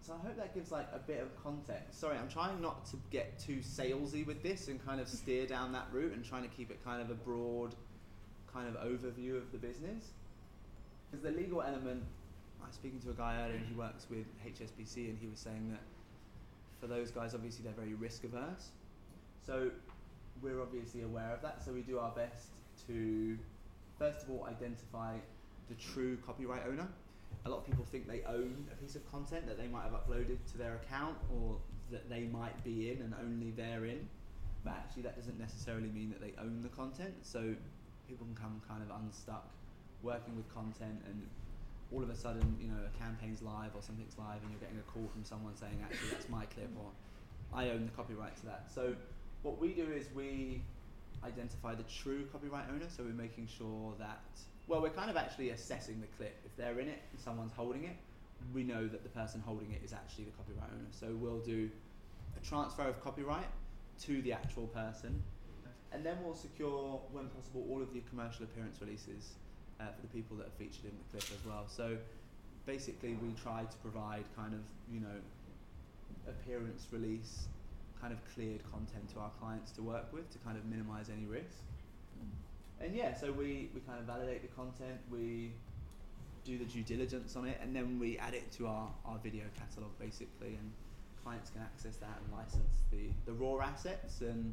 So 0.00 0.14
I 0.14 0.26
hope 0.26 0.36
that 0.36 0.52
gives 0.52 0.72
like 0.72 0.88
a 0.92 0.98
bit 0.98 1.20
of 1.20 1.28
context. 1.42 2.00
Sorry, 2.00 2.18
I'm 2.18 2.28
trying 2.28 2.60
not 2.60 2.84
to 2.86 2.96
get 3.10 3.38
too 3.38 3.58
salesy 3.58 4.26
with 4.26 4.42
this 4.42 4.66
and 4.66 4.84
kind 4.84 5.00
of 5.00 5.08
steer 5.08 5.46
down 5.46 5.72
that 5.72 5.86
route 5.92 6.12
and 6.12 6.24
trying 6.24 6.42
to 6.42 6.48
keep 6.48 6.70
it 6.70 6.84
kind 6.84 7.00
of 7.00 7.10
a 7.10 7.14
broad 7.14 7.74
kind 8.52 8.68
of 8.68 8.74
overview 8.82 9.36
of 9.36 9.52
the 9.52 9.58
business. 9.58 10.10
Because 11.10 11.22
the 11.22 11.30
legal 11.30 11.62
element 11.62 12.02
I 12.62 12.66
was 12.66 12.74
speaking 12.74 13.00
to 13.00 13.10
a 13.10 13.14
guy 13.14 13.42
earlier 13.42 13.56
and 13.56 13.66
he 13.66 13.74
works 13.74 14.06
with 14.10 14.26
HSBC 14.44 15.08
and 15.08 15.18
he 15.20 15.28
was 15.28 15.38
saying 15.38 15.70
that 15.70 15.82
for 16.80 16.86
those 16.88 17.10
guys, 17.10 17.34
obviously 17.34 17.64
they're 17.64 17.72
very 17.72 17.94
risk 17.94 18.24
averse. 18.24 18.70
So 19.44 19.70
we're 20.40 20.60
obviously 20.60 21.02
aware 21.02 21.32
of 21.32 21.42
that. 21.42 21.62
So 21.64 21.72
we 21.72 21.82
do 21.82 21.98
our 21.98 22.10
best 22.10 22.48
to, 22.86 23.38
first 23.98 24.22
of 24.22 24.30
all, 24.30 24.46
identify 24.48 25.14
the 25.68 25.74
true 25.74 26.16
copyright 26.26 26.62
owner. 26.68 26.88
A 27.44 27.48
lot 27.48 27.58
of 27.58 27.66
people 27.66 27.84
think 27.84 28.06
they 28.06 28.22
own 28.26 28.66
a 28.70 28.76
piece 28.76 28.94
of 28.94 29.10
content 29.10 29.46
that 29.46 29.58
they 29.58 29.66
might 29.66 29.84
have 29.84 29.92
uploaded 29.92 30.38
to 30.52 30.58
their 30.58 30.76
account 30.76 31.16
or 31.34 31.56
that 31.90 32.08
they 32.08 32.24
might 32.24 32.62
be 32.62 32.90
in 32.90 33.02
and 33.02 33.14
only 33.20 33.50
they're 33.50 33.84
in. 33.84 34.08
But 34.64 34.74
actually, 34.74 35.02
that 35.02 35.16
doesn't 35.16 35.38
necessarily 35.38 35.88
mean 35.88 36.10
that 36.10 36.20
they 36.20 36.34
own 36.40 36.60
the 36.62 36.68
content. 36.68 37.14
So 37.22 37.54
people 38.08 38.26
can 38.26 38.36
come 38.36 38.62
kind 38.68 38.82
of 38.82 38.94
unstuck 39.02 39.48
working 40.02 40.36
with 40.36 40.52
content 40.54 41.02
and 41.06 41.26
all 41.92 42.02
of 42.02 42.10
a 42.10 42.16
sudden, 42.16 42.56
you 42.60 42.68
know, 42.68 42.78
a 42.86 42.98
campaign's 43.02 43.42
live 43.42 43.70
or 43.74 43.82
something's 43.82 44.16
live 44.18 44.40
and 44.42 44.50
you're 44.50 44.60
getting 44.60 44.78
a 44.78 44.90
call 44.90 45.08
from 45.12 45.24
someone 45.24 45.54
saying, 45.56 45.78
actually, 45.84 46.10
that's 46.10 46.28
my 46.28 46.44
clip 46.46 46.70
or 46.78 46.90
I 47.54 47.70
own 47.70 47.84
the 47.84 47.92
copyright 47.92 48.36
to 48.38 48.46
that. 48.46 48.70
So 48.72 48.94
what 49.42 49.60
we 49.60 49.72
do 49.72 49.84
is 49.90 50.06
we 50.14 50.62
identify 51.24 51.74
the 51.74 51.84
true 51.84 52.26
copyright 52.32 52.64
owner. 52.72 52.86
So 52.88 53.02
we're 53.02 53.12
making 53.12 53.46
sure 53.46 53.94
that 53.98 54.22
well, 54.68 54.80
we're 54.80 54.90
kind 54.90 55.10
of 55.10 55.16
actually 55.16 55.50
assessing 55.50 56.00
the 56.00 56.06
clip. 56.16 56.36
If 56.44 56.56
they're 56.56 56.78
in 56.78 56.88
it 56.88 57.00
and 57.10 57.20
someone's 57.20 57.52
holding 57.52 57.84
it, 57.84 57.96
we 58.54 58.62
know 58.62 58.86
that 58.88 59.02
the 59.02 59.08
person 59.08 59.42
holding 59.44 59.72
it 59.72 59.82
is 59.84 59.92
actually 59.92 60.24
the 60.24 60.32
copyright 60.32 60.70
owner. 60.72 60.88
So 60.90 61.16
we'll 61.20 61.40
do 61.40 61.70
a 62.36 62.46
transfer 62.46 62.82
of 62.82 63.02
copyright 63.02 63.46
to 64.02 64.22
the 64.22 64.32
actual 64.32 64.66
person, 64.68 65.22
and 65.92 66.04
then 66.04 66.16
we'll 66.24 66.34
secure, 66.34 67.00
when 67.12 67.28
possible, 67.28 67.66
all 67.70 67.82
of 67.82 67.92
the 67.92 68.02
commercial 68.08 68.44
appearance 68.44 68.78
releases 68.80 69.32
uh, 69.80 69.84
for 69.94 70.02
the 70.02 70.08
people 70.08 70.36
that 70.38 70.46
are 70.46 70.56
featured 70.58 70.84
in 70.84 70.92
the 70.96 71.04
clip 71.10 71.38
as 71.38 71.46
well. 71.46 71.64
So 71.68 71.96
basically, 72.66 73.16
we 73.22 73.34
try 73.42 73.64
to 73.64 73.76
provide 73.78 74.24
kind 74.36 74.54
of 74.54 74.60
you 74.92 75.00
know 75.00 75.18
appearance 76.28 76.86
release 76.92 77.48
kind 78.00 78.12
of 78.12 78.18
cleared 78.34 78.60
content 78.70 79.08
to 79.14 79.20
our 79.20 79.30
clients 79.40 79.70
to 79.72 79.82
work 79.82 80.12
with 80.12 80.30
to 80.32 80.38
kind 80.38 80.56
of 80.56 80.64
minimize 80.66 81.08
any 81.08 81.26
risk. 81.26 81.62
And 82.82 82.94
yeah, 82.94 83.14
so 83.14 83.30
we, 83.30 83.70
we 83.74 83.80
kind 83.86 83.98
of 84.00 84.06
validate 84.06 84.42
the 84.42 84.48
content, 84.48 84.98
we 85.10 85.52
do 86.44 86.58
the 86.58 86.64
due 86.64 86.82
diligence 86.82 87.36
on 87.36 87.46
it, 87.46 87.58
and 87.62 87.74
then 87.74 87.98
we 88.00 88.18
add 88.18 88.34
it 88.34 88.50
to 88.52 88.66
our, 88.66 88.88
our 89.06 89.18
video 89.22 89.44
catalog 89.56 89.90
basically, 90.00 90.48
and 90.48 90.72
clients 91.22 91.50
can 91.50 91.62
access 91.62 91.96
that 91.96 92.18
and 92.24 92.36
license 92.36 92.82
the, 92.90 93.10
the 93.26 93.32
raw 93.32 93.62
assets 93.62 94.20
and 94.20 94.52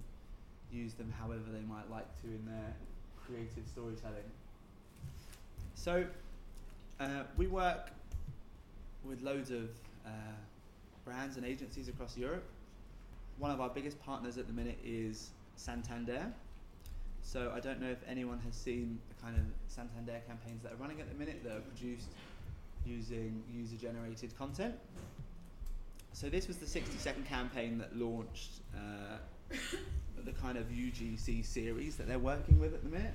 use 0.71 0.93
them 0.93 1.11
however 1.19 1.45
they 1.51 1.65
might 1.67 1.89
like 1.89 2.05
to 2.21 2.27
in 2.27 2.45
their 2.45 2.75
creative 3.25 3.67
storytelling. 3.67 4.29
So 5.73 6.05
uh, 6.99 7.23
we 7.37 7.47
work 7.47 7.89
with 9.03 9.21
loads 9.23 9.49
of 9.49 9.69
uh, 10.05 10.09
brands 11.03 11.37
and 11.37 11.45
agencies 11.45 11.87
across 11.87 12.15
Europe. 12.15 12.43
One 13.39 13.49
of 13.49 13.61
our 13.61 13.69
biggest 13.69 13.99
partners 14.03 14.37
at 14.37 14.45
the 14.45 14.53
minute 14.53 14.77
is 14.83 15.31
Santander. 15.55 16.31
So 17.23 17.51
I 17.55 17.59
don't 17.59 17.81
know 17.81 17.89
if 17.89 17.99
anyone 18.07 18.39
has 18.45 18.55
seen 18.55 18.99
the 19.09 19.21
kind 19.21 19.35
of 19.35 19.43
Santander 19.67 20.19
campaigns 20.27 20.63
that 20.63 20.73
are 20.73 20.77
running 20.77 20.99
at 20.99 21.09
the 21.09 21.15
minute 21.15 21.43
that 21.43 21.57
are 21.57 21.61
produced 21.61 22.09
using 22.85 23.43
user 23.53 23.75
generated 23.75 24.37
content. 24.37 24.75
So 26.13 26.29
this 26.29 26.47
was 26.47 26.57
the 26.57 26.67
60 26.67 26.97
second 26.97 27.27
campaign 27.27 27.77
that 27.77 27.95
launched 27.95 28.61
uh, 28.75 29.17
the 30.25 30.31
kind 30.31 30.57
of 30.57 30.65
UGC 30.69 31.45
series 31.45 31.95
that 31.97 32.07
they're 32.07 32.19
working 32.19 32.59
with 32.59 32.73
at 32.73 32.83
the 32.83 32.89
minute. 32.89 33.13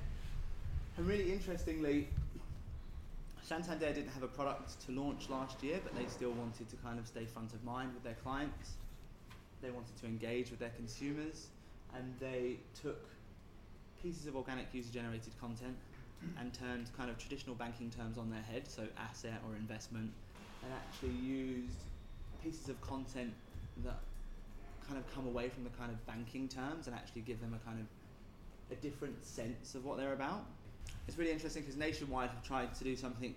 And 0.97 1.07
really 1.07 1.33
interestingly, 1.33 2.07
Santander 3.43 3.93
didn't 3.93 4.09
have 4.09 4.23
a 4.23 4.27
product 4.27 4.83
to 4.85 4.91
launch 4.91 5.29
last 5.29 5.61
year, 5.61 5.79
but 5.83 5.95
they 5.95 6.07
still 6.07 6.31
wanted 6.31 6.69
to 6.69 6.75
kind 6.77 6.97
of 6.97 7.05
stay 7.05 7.25
front 7.25 7.53
of 7.53 7.63
mind 7.63 7.93
with 7.93 8.03
their 8.03 8.15
clients. 8.23 8.71
They 9.61 9.69
wanted 9.69 9.95
to 10.01 10.07
engage 10.07 10.49
with 10.49 10.59
their 10.59 10.71
consumers, 10.77 11.47
and 11.95 12.13
they 12.19 12.57
took 12.81 13.07
pieces 14.05 14.27
of 14.27 14.35
organic 14.35 14.67
user 14.71 14.93
generated 14.93 15.33
content 15.41 15.75
and 16.39 16.53
turned 16.53 16.89
kind 16.95 17.09
of 17.09 17.17
traditional 17.17 17.55
banking 17.55 17.89
terms 17.89 18.19
on 18.19 18.29
their 18.29 18.41
head, 18.41 18.67
so 18.67 18.83
asset 18.97 19.41
or 19.47 19.55
investment, 19.55 20.11
and 20.63 20.71
actually 20.73 21.15
used 21.25 21.77
pieces 22.43 22.69
of 22.69 22.79
content 22.81 23.33
that 23.83 23.97
kind 24.87 24.99
of 24.99 25.13
come 25.13 25.25
away 25.25 25.49
from 25.49 25.63
the 25.63 25.69
kind 25.71 25.91
of 25.91 26.05
banking 26.05 26.47
terms 26.47 26.85
and 26.85 26.95
actually 26.95 27.21
give 27.21 27.41
them 27.41 27.59
a 27.59 27.67
kind 27.67 27.79
of 27.79 28.77
a 28.77 28.79
different 28.81 29.23
sense 29.25 29.73
of 29.73 29.83
what 29.85 29.97
they're 29.97 30.13
about. 30.13 30.45
It's 31.07 31.17
really 31.17 31.31
interesting 31.31 31.63
because 31.63 31.77
Nationwide 31.77 32.29
have 32.29 32.43
tried 32.43 32.75
to 32.75 32.83
do 32.83 32.95
something 32.95 33.33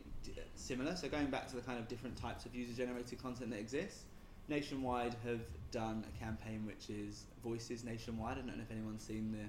similar. 0.55 0.97
So 0.97 1.09
going 1.09 1.31
back 1.31 1.49
to 1.49 1.57
the 1.57 1.63
kind 1.63 1.79
of 1.79 1.89
different 1.89 2.17
types 2.17 2.45
of 2.45 2.55
user-generated 2.55 3.23
content 3.23 3.51
that 3.51 3.59
exists, 3.59 4.05
Nationwide 4.49 5.17
have 5.25 5.41
done 5.73 6.05
a 6.07 6.25
campaign 6.25 6.65
which 6.67 6.91
is 6.91 7.25
Voices 7.43 7.85
Nationwide. 7.85 8.33
I 8.33 8.41
don't 8.41 8.57
know 8.57 8.63
if 8.63 8.71
anyone's 8.71 9.03
seen 9.03 9.33
the 9.33 9.45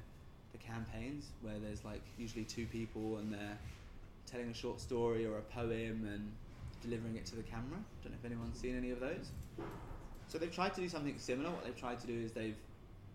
the 0.51 0.58
campaigns 0.58 1.27
where 1.41 1.60
there's 1.60 1.84
like 1.86 2.01
usually 2.18 2.44
two 2.44 2.65
people 2.65 3.18
and 3.18 3.34
they're 3.34 3.58
telling 4.25 4.50
a 4.50 4.53
short 4.53 4.79
story 4.79 5.25
or 5.25 5.38
a 5.38 5.41
poem 5.41 6.08
and 6.12 6.32
delivering 6.82 7.15
it 7.15 7.25
to 7.25 7.36
the 7.36 7.44
camera. 7.44 7.79
Don't 8.03 8.12
know 8.12 8.18
if 8.20 8.25
anyone's 8.25 8.60
seen 8.60 8.77
any 8.77 8.91
of 8.91 9.00
those. 9.00 9.32
So 10.27 10.38
they've 10.38 10.53
tried 10.53 10.74
to 10.75 10.82
do 10.82 10.89
something 10.89 11.18
similar. 11.18 11.50
What 11.50 11.65
they've 11.65 11.75
tried 11.75 12.00
to 12.01 12.08
do 12.08 12.13
is 12.13 12.32
they've 12.32 12.56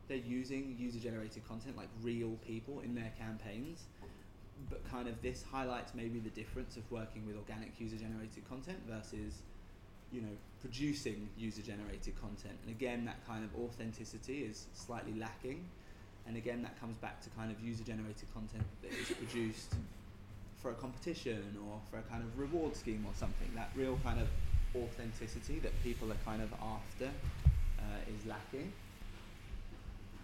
they're 0.08 0.18
using 0.18 0.76
user-generated 0.78 1.46
content 1.48 1.76
like 1.76 1.88
real 2.02 2.36
people 2.46 2.80
in 2.80 2.94
their 2.94 3.10
campaigns, 3.18 3.84
but 4.68 4.88
kind 4.90 5.08
of 5.08 5.20
this 5.22 5.42
highlights 5.42 5.92
maybe 5.94 6.18
the 6.18 6.30
difference 6.30 6.76
of 6.76 6.82
working 6.90 7.26
with 7.26 7.36
organic 7.36 7.80
user-generated 7.80 8.46
content 8.48 8.78
versus 8.86 9.42
you 10.12 10.20
know 10.20 10.36
producing 10.60 11.28
user-generated 11.38 12.20
content. 12.20 12.58
And 12.66 12.70
again, 12.74 13.04
that 13.06 13.26
kind 13.26 13.44
of 13.44 13.54
authenticity 13.58 14.42
is 14.42 14.66
slightly 14.74 15.14
lacking. 15.14 15.64
And 16.26 16.36
again, 16.36 16.62
that 16.62 16.78
comes 16.80 16.96
back 16.98 17.20
to 17.22 17.30
kind 17.30 17.50
of 17.50 17.60
user-generated 17.60 18.32
content 18.32 18.64
that 18.82 18.92
is 18.92 19.10
produced 19.16 19.74
for 20.56 20.70
a 20.70 20.74
competition 20.74 21.56
or 21.68 21.78
for 21.90 21.98
a 21.98 22.02
kind 22.02 22.22
of 22.22 22.38
reward 22.38 22.74
scheme 22.74 23.04
or 23.06 23.12
something. 23.14 23.48
That 23.54 23.70
real 23.76 23.98
kind 24.02 24.20
of 24.20 24.28
authenticity 24.74 25.58
that 25.60 25.72
people 25.82 26.10
are 26.10 26.16
kind 26.24 26.42
of 26.42 26.52
after 26.54 27.10
uh, 27.78 28.12
is 28.18 28.26
lacking. 28.26 28.72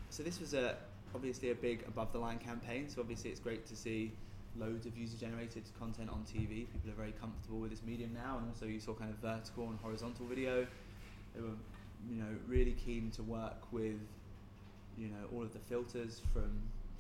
So 0.09 0.23
this 0.23 0.41
was 0.41 0.55
a 0.55 0.77
obviously 1.15 1.51
a 1.51 1.55
big 1.55 1.85
above 1.87 2.13
the 2.13 2.19
line 2.19 2.39
campaign. 2.39 2.89
So 2.89 3.01
obviously 3.01 3.31
it's 3.31 3.41
great 3.41 3.67
to 3.67 3.77
see 3.77 4.13
loads 4.59 4.87
of 4.87 4.97
user 4.97 5.17
generated 5.17 5.65
content 5.79 6.11
on 6.11 6.25
TV. 6.25 6.67
People 6.73 6.91
are 6.91 6.97
very 6.97 7.13
comfortable 7.13 7.59
with 7.59 7.71
this 7.71 7.83
medium 7.83 8.13
now, 8.15 8.39
and 8.39 8.49
also 8.49 8.67
you 8.67 8.81
saw 8.81 8.95
kind 8.95 9.11
of 9.11 9.17
vertical 9.19 9.69
and 9.69 9.79
horizontal 9.81 10.27
video. 10.27 10.67
They 11.35 11.41
were, 11.41 11.57
you 12.09 12.17
know, 12.17 12.35
really 12.49 12.73
keen 12.73 13.11
to 13.13 13.23
work 13.23 13.73
with, 13.73 14.01
you 15.01 15.09
know, 15.09 15.25
all 15.35 15.43
of 15.43 15.53
the 15.53 15.59
filters 15.59 16.21
from 16.33 16.51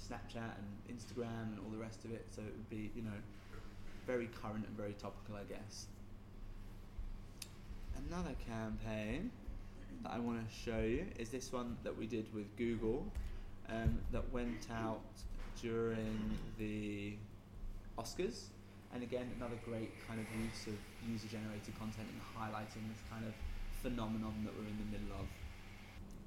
Snapchat 0.01 0.53
and 0.57 0.99
Instagram 0.99 1.53
and 1.53 1.59
all 1.63 1.71
the 1.71 1.79
rest 1.79 2.05
of 2.07 2.13
it. 2.13 2.27
So 2.31 2.41
it 2.41 2.47
would 2.47 2.71
be, 2.71 2.91
you 2.97 3.03
know, 3.03 3.19
very 4.07 4.29
current 4.43 4.67
and 4.67 4.77
very 4.77 4.95
topical, 4.95 5.37
I 5.37 5.45
guess. 5.45 5.87
Another 8.09 8.35
campaign 8.49 9.31
that 10.03 10.13
I 10.13 10.19
want 10.19 10.49
to 10.49 10.55
show 10.55 10.81
you 10.81 11.05
is 11.19 11.29
this 11.29 11.53
one 11.53 11.77
that 11.85 11.97
we 11.97 12.07
did 12.07 12.33
with 12.35 12.57
Google 12.57 13.05
um, 13.69 13.99
that 14.13 14.33
went 14.33 14.69
out 14.73 15.03
during 15.61 16.39
the 16.59 17.15
Oscars. 17.99 18.45
And 18.95 19.03
again, 19.03 19.31
another 19.37 19.57
great 19.65 19.93
kind 20.09 20.19
of 20.19 20.27
use 20.43 20.67
of 20.67 20.75
user 21.09 21.29
generated 21.29 21.79
content 21.79 22.09
and 22.09 22.21
highlighting 22.35 22.89
this 22.89 23.03
kind 23.11 23.27
of 23.27 23.35
phenomenon 23.83 24.35
that 24.45 24.55
we're 24.55 24.69
in 24.69 24.79
the 24.79 24.99
middle 24.99 25.21
of. 25.21 25.27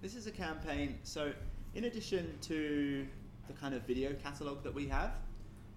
This 0.01 0.15
is 0.15 0.27
a 0.27 0.32
campaign, 0.32 1.00
so 1.03 1.34
in 1.75 1.86
addition 1.86 2.38
to 2.42 3.06
the 3.48 3.53
kind 3.53 3.74
of 3.74 3.82
video 3.84 4.13
catalogue 4.24 4.63
that 4.63 4.74
we 4.74 4.88
have 4.88 5.12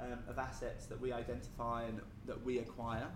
um, 0.01 0.19
of 0.29 0.39
assets 0.39 0.87
that 0.87 1.01
we 1.01 1.13
identify 1.13 1.85
and 1.85 2.01
that 2.27 2.43
we 2.45 2.59
acquire, 2.59 3.07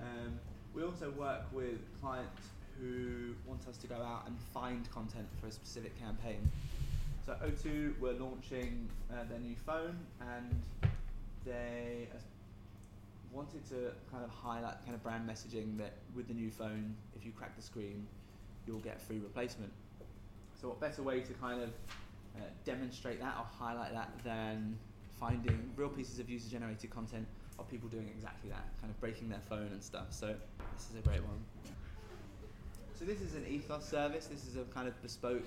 um, 0.00 0.38
we 0.74 0.82
also 0.82 1.10
work 1.10 1.42
with 1.52 1.78
clients 2.00 2.48
who 2.80 3.34
want 3.46 3.66
us 3.68 3.76
to 3.76 3.86
go 3.86 3.96
out 3.96 4.22
and 4.26 4.36
find 4.52 4.90
content 4.90 5.26
for 5.40 5.46
a 5.46 5.52
specific 5.52 5.98
campaign. 6.00 6.48
So 7.24 7.36
O2 7.44 7.98
were 8.00 8.12
launching 8.12 8.88
uh, 9.12 9.24
their 9.28 9.38
new 9.38 9.54
phone 9.54 9.96
and 10.20 10.62
they 11.44 12.08
wanted 13.32 13.66
to 13.68 13.92
kind 14.10 14.24
of 14.24 14.30
highlight 14.30 14.82
kind 14.84 14.94
of 14.94 15.02
brand 15.02 15.28
messaging 15.28 15.76
that 15.78 15.92
with 16.16 16.28
the 16.28 16.34
new 16.34 16.50
phone, 16.50 16.94
if 17.16 17.24
you 17.24 17.32
crack 17.32 17.54
the 17.56 17.62
screen, 17.62 18.06
you'll 18.66 18.78
get 18.78 18.96
a 18.96 18.98
free 18.98 19.18
replacement. 19.18 19.72
So 20.60 20.68
what 20.68 20.80
better 20.80 21.02
way 21.02 21.20
to 21.20 21.32
kind 21.34 21.62
of 21.62 21.70
uh, 22.36 22.40
demonstrate 22.64 23.20
that 23.20 23.34
or 23.38 23.44
highlight 23.58 23.92
that 23.92 24.10
than 24.24 24.78
finding 25.18 25.70
real 25.76 25.88
pieces 25.88 26.18
of 26.18 26.28
user 26.28 26.50
generated 26.50 26.90
content 26.90 27.26
of 27.58 27.68
people 27.70 27.88
doing 27.88 28.08
exactly 28.08 28.50
that, 28.50 28.64
kind 28.80 28.90
of 28.90 29.00
breaking 29.00 29.28
their 29.28 29.40
phone 29.48 29.68
and 29.72 29.82
stuff. 29.82 30.06
So 30.10 30.34
this 30.74 30.90
is 30.90 30.96
a 30.98 31.02
great 31.08 31.22
one. 31.22 31.38
So 32.98 33.04
this 33.04 33.20
is 33.20 33.34
an 33.34 33.46
ethos 33.48 33.88
service. 33.88 34.26
This 34.26 34.46
is 34.46 34.56
a 34.56 34.64
kind 34.74 34.88
of 34.88 35.00
bespoke 35.02 35.42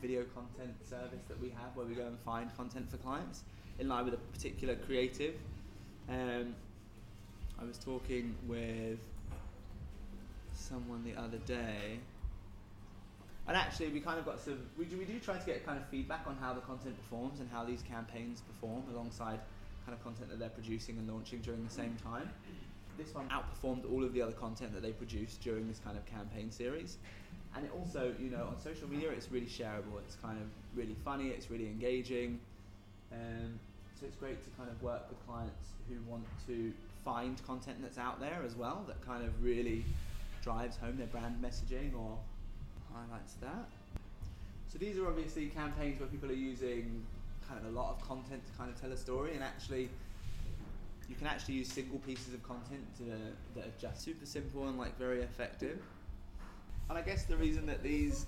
video 0.00 0.24
content 0.34 0.74
service 0.88 1.22
that 1.28 1.40
we 1.40 1.48
have 1.50 1.74
where 1.74 1.86
we 1.86 1.94
go 1.94 2.06
and 2.06 2.18
find 2.20 2.54
content 2.56 2.90
for 2.90 2.96
clients 2.98 3.44
in 3.78 3.88
line 3.88 4.04
with 4.04 4.14
a 4.14 4.18
particular 4.18 4.74
creative. 4.74 5.34
Um, 6.08 6.54
I 7.60 7.64
was 7.64 7.78
talking 7.78 8.34
with 8.48 8.98
someone 10.52 11.04
the 11.04 11.14
other 11.14 11.38
day, 11.38 12.00
and 13.48 13.56
actually 13.56 13.88
we 13.88 14.00
kind 14.00 14.18
of 14.18 14.24
got 14.24 14.40
some. 14.40 14.58
We 14.78 14.84
do, 14.84 14.96
we 14.96 15.04
do 15.04 15.18
try 15.18 15.36
to 15.36 15.46
get 15.46 15.66
kind 15.66 15.78
of 15.78 15.86
feedback 15.88 16.24
on 16.26 16.36
how 16.40 16.54
the 16.54 16.60
content 16.60 16.96
performs 17.02 17.40
and 17.40 17.48
how 17.50 17.64
these 17.64 17.82
campaigns 17.82 18.40
perform 18.40 18.84
alongside 18.92 19.40
kind 19.84 19.96
of 19.98 20.02
content 20.04 20.30
that 20.30 20.38
they're 20.38 20.48
producing 20.48 20.98
and 20.98 21.10
launching 21.10 21.40
during 21.40 21.64
the 21.64 21.70
same 21.70 21.96
time. 22.04 22.30
This 22.96 23.14
one 23.14 23.28
outperformed 23.30 23.90
all 23.90 24.04
of 24.04 24.12
the 24.12 24.22
other 24.22 24.32
content 24.32 24.72
that 24.74 24.82
they 24.82 24.92
produced 24.92 25.40
during 25.40 25.66
this 25.66 25.80
kind 25.80 25.96
of 25.96 26.06
campaign 26.06 26.50
series. 26.50 26.98
And 27.56 27.64
it 27.64 27.72
also, 27.76 28.14
you 28.20 28.30
know, 28.30 28.44
on 28.44 28.60
social 28.60 28.88
media, 28.88 29.10
it's 29.10 29.30
really 29.30 29.46
shareable. 29.46 29.98
It's 30.06 30.16
kind 30.22 30.38
of 30.38 30.46
really 30.76 30.96
funny. 31.04 31.28
It's 31.28 31.50
really 31.50 31.66
engaging. 31.66 32.38
Um, 33.12 33.58
so 33.98 34.06
it's 34.06 34.16
great 34.16 34.42
to 34.44 34.50
kind 34.50 34.70
of 34.70 34.80
work 34.82 35.08
with 35.08 35.26
clients 35.26 35.70
who 35.88 35.96
want 36.10 36.24
to 36.46 36.72
find 37.04 37.44
content 37.46 37.78
that's 37.82 37.98
out 37.98 38.20
there 38.20 38.42
as 38.44 38.54
well 38.54 38.84
that 38.86 39.04
kind 39.04 39.24
of 39.24 39.42
really 39.42 39.84
drives 40.42 40.76
home 40.76 40.96
their 40.96 41.06
brand 41.08 41.42
messaging 41.42 41.94
or 41.96 42.16
highlights 42.94 43.34
that. 43.34 43.68
So 44.68 44.78
these 44.78 44.98
are 44.98 45.06
obviously 45.06 45.46
campaigns 45.46 46.00
where 46.00 46.08
people 46.08 46.30
are 46.30 46.34
using 46.34 47.04
kind 47.48 47.60
of 47.60 47.66
a 47.72 47.78
lot 47.78 47.90
of 47.90 48.00
content 48.06 48.42
to 48.46 48.52
kind 48.58 48.70
of 48.70 48.80
tell 48.80 48.92
a 48.92 48.96
story, 48.96 49.34
and 49.34 49.42
actually, 49.42 49.90
you 51.08 51.14
can 51.14 51.26
actually 51.26 51.54
use 51.54 51.68
single 51.68 51.98
pieces 51.98 52.32
of 52.32 52.42
content 52.42 52.84
to, 52.98 53.04
that 53.54 53.66
are 53.66 53.78
just 53.80 54.02
super 54.02 54.24
simple 54.24 54.68
and 54.68 54.78
like 54.78 54.96
very 54.98 55.20
effective. 55.20 55.78
And 56.88 56.98
I 56.98 57.02
guess 57.02 57.24
the 57.24 57.36
reason 57.36 57.66
that 57.66 57.82
these 57.82 58.26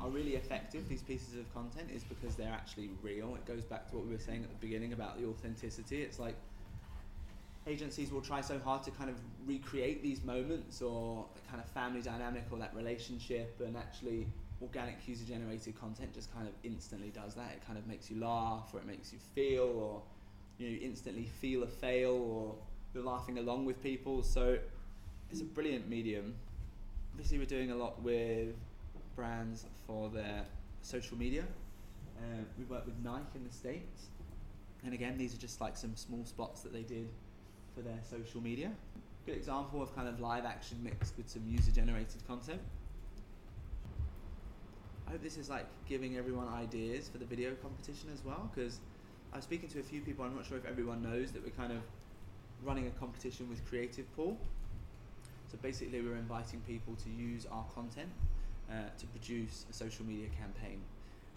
are 0.00 0.08
really 0.08 0.34
effective, 0.34 0.88
these 0.88 1.02
pieces 1.02 1.36
of 1.36 1.52
content, 1.54 1.90
is 1.94 2.04
because 2.04 2.34
they're 2.34 2.52
actually 2.52 2.90
real. 3.02 3.34
It 3.36 3.46
goes 3.46 3.64
back 3.64 3.88
to 3.90 3.96
what 3.96 4.06
we 4.06 4.12
were 4.12 4.18
saying 4.18 4.42
at 4.42 4.50
the 4.50 4.66
beginning 4.66 4.92
about 4.92 5.20
the 5.20 5.26
authenticity. 5.26 6.02
It's 6.02 6.18
like 6.18 6.36
agencies 7.66 8.12
will 8.12 8.20
try 8.20 8.40
so 8.40 8.58
hard 8.58 8.82
to 8.82 8.90
kind 8.90 9.08
of 9.08 9.16
recreate 9.46 10.02
these 10.02 10.22
moments 10.22 10.82
or 10.82 11.26
the 11.34 11.40
kind 11.50 11.62
of 11.62 11.68
family 11.70 12.02
dynamic 12.02 12.44
or 12.50 12.58
that 12.58 12.74
relationship 12.74 13.60
and 13.64 13.76
actually 13.76 14.26
organic 14.60 14.96
user 15.06 15.24
generated 15.24 15.78
content 15.78 16.12
just 16.12 16.32
kind 16.32 16.46
of 16.46 16.54
instantly 16.62 17.10
does 17.10 17.34
that. 17.34 17.52
It 17.52 17.66
kind 17.66 17.78
of 17.78 17.86
makes 17.86 18.10
you 18.10 18.20
laugh 18.20 18.70
or 18.72 18.80
it 18.80 18.86
makes 18.86 19.12
you 19.12 19.18
feel 19.34 19.64
or 19.64 20.02
you, 20.58 20.70
know, 20.70 20.78
instantly 20.82 21.24
feel 21.24 21.62
a 21.62 21.66
fail 21.66 22.12
or 22.12 22.54
you're 22.92 23.04
laughing 23.04 23.38
along 23.38 23.64
with 23.64 23.82
people. 23.82 24.22
So 24.22 24.58
it's 25.30 25.40
a 25.40 25.44
brilliant 25.44 25.88
medium. 25.88 26.34
Obviously 27.12 27.38
we're 27.38 27.46
doing 27.46 27.70
a 27.70 27.76
lot 27.76 28.00
with 28.02 28.54
brands 29.16 29.64
for 29.86 30.10
their 30.10 30.44
social 30.82 31.16
media. 31.16 31.44
Uh, 32.18 32.42
we 32.58 32.64
work 32.64 32.84
with 32.84 32.94
Nike 33.02 33.24
in 33.36 33.44
the 33.44 33.52
States. 33.52 34.08
And 34.84 34.92
again 34.92 35.16
these 35.16 35.34
are 35.34 35.38
just 35.38 35.62
like 35.62 35.78
some 35.78 35.96
small 35.96 36.26
spots 36.26 36.60
that 36.60 36.72
they 36.72 36.82
did 36.82 37.08
for 37.74 37.82
their 37.82 37.98
social 38.08 38.40
media. 38.40 38.70
Good 39.26 39.36
example 39.36 39.82
of 39.82 39.94
kind 39.94 40.08
of 40.08 40.20
live 40.20 40.44
action 40.44 40.78
mixed 40.82 41.16
with 41.16 41.28
some 41.28 41.42
user 41.46 41.70
generated 41.70 42.26
content. 42.26 42.60
I 45.06 45.10
hope 45.12 45.22
this 45.22 45.36
is 45.36 45.50
like 45.50 45.66
giving 45.88 46.16
everyone 46.16 46.48
ideas 46.48 47.08
for 47.08 47.18
the 47.18 47.24
video 47.24 47.54
competition 47.54 48.08
as 48.12 48.24
well 48.24 48.50
because 48.54 48.80
I 49.32 49.36
was 49.36 49.44
speaking 49.44 49.68
to 49.70 49.80
a 49.80 49.82
few 49.82 50.00
people, 50.00 50.24
I'm 50.24 50.36
not 50.36 50.46
sure 50.46 50.56
if 50.56 50.64
everyone 50.64 51.02
knows 51.02 51.32
that 51.32 51.42
we're 51.42 51.50
kind 51.50 51.72
of 51.72 51.82
running 52.62 52.86
a 52.86 52.90
competition 52.90 53.48
with 53.48 53.68
Creativepool. 53.70 54.36
So 55.48 55.58
basically, 55.60 56.00
we're 56.00 56.16
inviting 56.16 56.60
people 56.66 56.94
to 56.96 57.10
use 57.10 57.46
our 57.50 57.64
content 57.74 58.10
uh, 58.70 58.90
to 58.96 59.06
produce 59.06 59.66
a 59.68 59.72
social 59.72 60.04
media 60.04 60.28
campaign, 60.38 60.80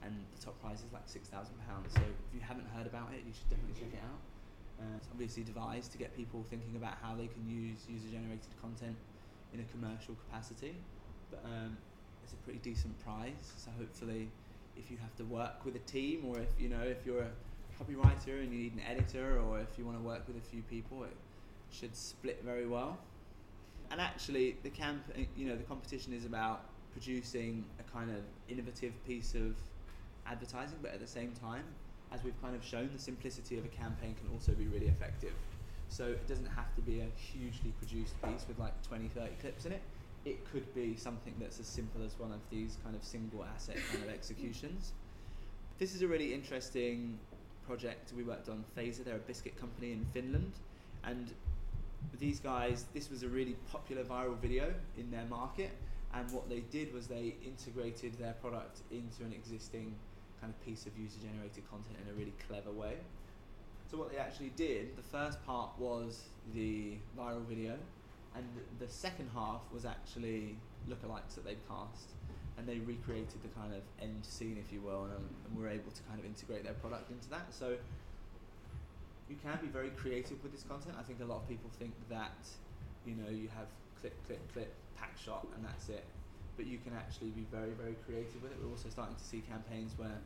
and 0.03 0.13
the 0.35 0.45
top 0.45 0.59
prize 0.61 0.83
is 0.83 0.93
like 0.93 1.07
£6,000. 1.07 1.31
So 1.89 2.01
if 2.01 2.33
you 2.33 2.39
haven't 2.39 2.67
heard 2.75 2.85
about 2.87 3.09
it, 3.13 3.23
you 3.25 3.33
should 3.33 3.49
definitely 3.49 3.81
check 3.81 3.93
it 3.93 4.03
out. 4.03 4.19
Uh, 4.79 4.97
it's 4.97 5.07
obviously 5.11 5.43
devised 5.43 5.91
to 5.91 5.97
get 5.97 6.15
people 6.15 6.45
thinking 6.49 6.75
about 6.75 6.95
how 7.01 7.15
they 7.15 7.27
can 7.27 7.47
use 7.49 7.79
user-generated 7.89 8.53
content 8.61 8.95
in 9.53 9.59
a 9.59 9.63
commercial 9.65 10.15
capacity. 10.15 10.75
But 11.31 11.43
um, 11.45 11.77
it's 12.23 12.33
a 12.33 12.37
pretty 12.37 12.59
decent 12.59 12.97
prize. 13.03 13.53
So 13.57 13.71
hopefully, 13.77 14.29
if 14.75 14.91
you 14.91 14.97
have 14.97 15.15
to 15.15 15.23
work 15.23 15.65
with 15.65 15.75
a 15.75 15.85
team, 15.91 16.25
or 16.25 16.39
if 16.39 16.49
you 16.59 16.69
know 16.69 16.83
if 16.83 17.05
you're 17.05 17.21
a 17.21 17.31
copywriter 17.81 18.41
and 18.41 18.51
you 18.53 18.59
need 18.59 18.73
an 18.73 18.81
editor, 18.87 19.39
or 19.39 19.59
if 19.59 19.77
you 19.77 19.85
want 19.85 19.97
to 19.97 20.03
work 20.03 20.27
with 20.27 20.37
a 20.37 20.47
few 20.51 20.61
people, 20.63 21.03
it 21.03 21.15
should 21.71 21.95
split 21.95 22.41
very 22.43 22.67
well. 22.67 22.97
And 23.89 24.01
actually, 24.01 24.57
the 24.63 24.69
camp, 24.69 25.03
you 25.35 25.47
know, 25.47 25.55
the 25.55 25.63
competition 25.63 26.13
is 26.13 26.25
about 26.25 26.65
producing 26.91 27.63
a 27.79 27.83
kind 27.91 28.09
of 28.11 28.23
innovative 28.49 28.93
piece 29.05 29.33
of 29.33 29.55
advertising, 30.25 30.77
but 30.81 30.91
at 30.91 30.99
the 30.99 31.07
same 31.07 31.31
time, 31.31 31.63
as 32.11 32.23
we've 32.23 32.39
kind 32.41 32.55
of 32.55 32.63
shown, 32.63 32.89
the 32.93 32.99
simplicity 32.99 33.57
of 33.57 33.65
a 33.65 33.69
campaign 33.69 34.15
can 34.15 34.29
also 34.33 34.53
be 34.53 34.67
really 34.67 34.87
effective. 34.87 35.33
So 35.89 36.05
it 36.05 36.27
doesn't 36.27 36.47
have 36.47 36.73
to 36.75 36.81
be 36.81 36.99
a 37.01 37.07
hugely 37.15 37.73
produced 37.79 38.21
piece 38.23 38.45
with 38.47 38.59
like 38.59 38.73
20, 38.83 39.07
30 39.09 39.31
clips 39.41 39.65
in 39.65 39.71
it. 39.71 39.81
It 40.25 40.39
could 40.51 40.73
be 40.75 40.95
something 40.95 41.33
that's 41.39 41.59
as 41.59 41.67
simple 41.67 42.01
as 42.03 42.17
one 42.19 42.31
of 42.31 42.39
these 42.49 42.77
kind 42.83 42.95
of 42.95 43.03
single 43.03 43.45
asset 43.55 43.77
kind 43.91 44.03
of 44.03 44.09
executions. 44.09 44.93
This 45.79 45.95
is 45.95 46.01
a 46.01 46.07
really 46.07 46.33
interesting 46.33 47.17
project 47.65 48.13
we 48.15 48.23
worked 48.23 48.49
on. 48.49 48.63
Fazer, 48.75 49.03
they're 49.03 49.15
a 49.15 49.19
biscuit 49.19 49.57
company 49.59 49.91
in 49.91 50.05
Finland, 50.13 50.53
and 51.03 51.31
these 52.19 52.39
guys, 52.39 52.85
this 52.93 53.09
was 53.09 53.23
a 53.23 53.27
really 53.27 53.55
popular 53.71 54.03
viral 54.03 54.37
video 54.37 54.73
in 54.97 55.11
their 55.11 55.25
market, 55.25 55.71
and 56.13 56.29
what 56.31 56.49
they 56.49 56.61
did 56.71 56.93
was 56.93 57.07
they 57.07 57.35
integrated 57.45 58.17
their 58.17 58.33
product 58.33 58.81
into 58.91 59.23
an 59.23 59.33
existing 59.33 59.93
kind 60.39 60.53
of 60.53 60.65
piece 60.65 60.85
of 60.85 60.97
user 60.97 61.17
generated 61.19 61.69
content 61.69 61.97
in 62.03 62.09
a 62.11 62.15
really 62.15 62.33
clever 62.47 62.71
way. 62.71 62.95
So 63.89 63.97
what 63.97 64.11
they 64.11 64.17
actually 64.17 64.51
did, 64.55 64.97
the 64.97 65.03
first 65.03 65.43
part 65.45 65.71
was 65.77 66.27
the 66.53 66.97
viral 67.17 67.45
video, 67.45 67.77
and 68.35 68.45
the 68.79 68.87
second 68.87 69.29
half 69.33 69.61
was 69.71 69.85
actually 69.85 70.57
lookalikes 70.89 71.35
that 71.35 71.45
they'd 71.45 71.65
cast, 71.67 72.11
and 72.57 72.67
they 72.67 72.79
recreated 72.79 73.41
the 73.41 73.47
kind 73.59 73.73
of 73.73 73.81
end 74.01 74.25
scene, 74.25 74.57
if 74.59 74.73
you 74.73 74.81
will, 74.81 75.05
and, 75.05 75.13
um, 75.13 75.29
and 75.45 75.57
were 75.57 75.69
able 75.69 75.91
to 75.91 76.01
kind 76.03 76.19
of 76.19 76.25
integrate 76.25 76.63
their 76.63 76.73
product 76.73 77.09
into 77.11 77.29
that. 77.29 77.47
So 77.53 77.77
you 79.29 79.35
can 79.41 79.57
be 79.61 79.67
very 79.67 79.89
creative 79.91 80.41
with 80.43 80.51
this 80.51 80.63
content. 80.63 80.95
I 80.99 81.03
think 81.03 81.21
a 81.21 81.25
lot 81.25 81.37
of 81.37 81.47
people 81.47 81.69
think 81.79 81.93
that 82.09 82.47
you 83.05 83.15
know 83.15 83.29
you 83.29 83.47
have 83.55 83.67
clip, 83.99 84.13
clip, 84.27 84.41
clip, 84.51 84.73
pack 84.97 85.17
shot, 85.17 85.47
and 85.55 85.63
that's 85.63 85.89
it 85.89 86.03
but 86.57 86.65
you 86.65 86.79
can 86.83 86.93
actually 86.93 87.29
be 87.29 87.45
very, 87.53 87.71
very 87.77 87.95
creative 88.05 88.41
with 88.41 88.51
it. 88.51 88.57
We're 88.61 88.71
also 88.71 88.89
starting 88.89 89.15
to 89.15 89.23
see 89.23 89.41
campaigns 89.45 89.93
where 89.95 90.17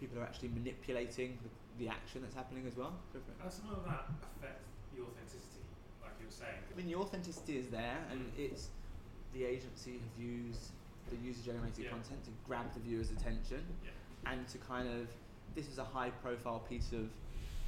people 0.00 0.18
are 0.18 0.24
actually 0.24 0.48
manipulating 0.48 1.38
the, 1.44 1.84
the 1.84 1.88
action 1.92 2.22
that's 2.22 2.34
happening 2.34 2.66
as 2.66 2.76
well. 2.76 2.94
How 3.38 3.44
does 3.44 3.60
some 3.60 3.70
of 3.70 3.84
that 3.84 4.08
affect 4.24 4.64
the 4.96 5.02
authenticity, 5.04 5.62
like 6.02 6.16
you 6.18 6.26
were 6.26 6.32
saying? 6.32 6.58
I 6.72 6.76
mean, 6.76 6.88
the 6.88 6.96
authenticity 6.96 7.58
is 7.58 7.68
there, 7.68 8.00
and 8.10 8.32
it's 8.36 8.68
the 9.34 9.44
agency 9.44 10.00
have 10.00 10.16
used 10.18 10.72
the 11.10 11.16
user-generated 11.16 11.84
yeah. 11.84 11.90
content 11.90 12.24
to 12.24 12.30
grab 12.46 12.72
the 12.74 12.80
viewer's 12.80 13.10
attention, 13.10 13.62
yeah. 13.84 14.32
and 14.32 14.48
to 14.48 14.58
kind 14.58 14.88
of 14.88 15.06
this 15.54 15.68
is 15.68 15.76
a 15.76 15.84
high-profile 15.84 16.60
piece 16.60 16.92
of 16.92 17.10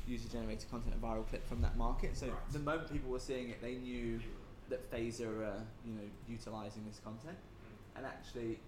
user-generated 0.06 0.70
content, 0.70 0.94
a 0.94 1.06
viral 1.06 1.26
clip 1.28 1.46
from 1.46 1.60
that 1.60 1.76
market. 1.76 2.16
So 2.16 2.28
right. 2.28 2.36
the 2.52 2.58
moment 2.58 2.90
people 2.90 3.10
were 3.10 3.20
seeing 3.20 3.50
it, 3.50 3.60
they 3.60 3.74
knew 3.74 4.20
that 4.70 4.90
Fazer 4.90 5.28
are, 5.28 5.62
you 5.84 5.92
know, 5.92 6.08
utilizing 6.26 6.84
this 6.86 7.00
content 7.04 7.36
and 7.96 8.06
actually, 8.06 8.58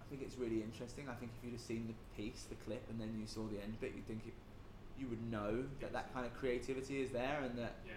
I 0.00 0.04
think 0.08 0.22
it's 0.22 0.36
really 0.36 0.62
interesting. 0.62 1.08
I 1.08 1.14
think 1.14 1.32
if 1.38 1.44
you'd 1.44 1.52
have 1.52 1.60
seen 1.60 1.86
the 1.88 2.22
piece, 2.22 2.44
the 2.48 2.56
clip, 2.66 2.82
and 2.90 3.00
then 3.00 3.16
you 3.18 3.26
saw 3.26 3.46
the 3.46 3.62
end 3.62 3.80
bit, 3.80 3.92
you'd 3.94 4.06
think 4.06 4.22
it, 4.26 4.34
you 4.98 5.06
would 5.08 5.30
know 5.30 5.64
that 5.80 5.92
that 5.92 6.12
kind 6.14 6.26
of 6.26 6.34
creativity 6.34 7.02
is 7.02 7.10
there 7.10 7.40
and 7.44 7.58
that 7.58 7.76
yeah. 7.86 7.92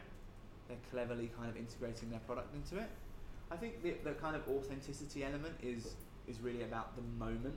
they're 0.68 0.78
cleverly 0.92 1.30
kind 1.38 1.50
of 1.50 1.58
integrating 1.58 2.10
their 2.10 2.20
product 2.20 2.54
into 2.56 2.82
it. 2.82 2.90
I 3.52 3.58
think 3.58 3.84
the, 3.84 3.96
the 4.04 4.14
kind 4.14 4.36
of 4.36 4.48
authenticity 4.50 5.24
element 5.24 5.56
is 5.62 5.96
is 6.28 6.40
really 6.42 6.64
about 6.64 6.96
the 6.96 7.04
moment 7.24 7.56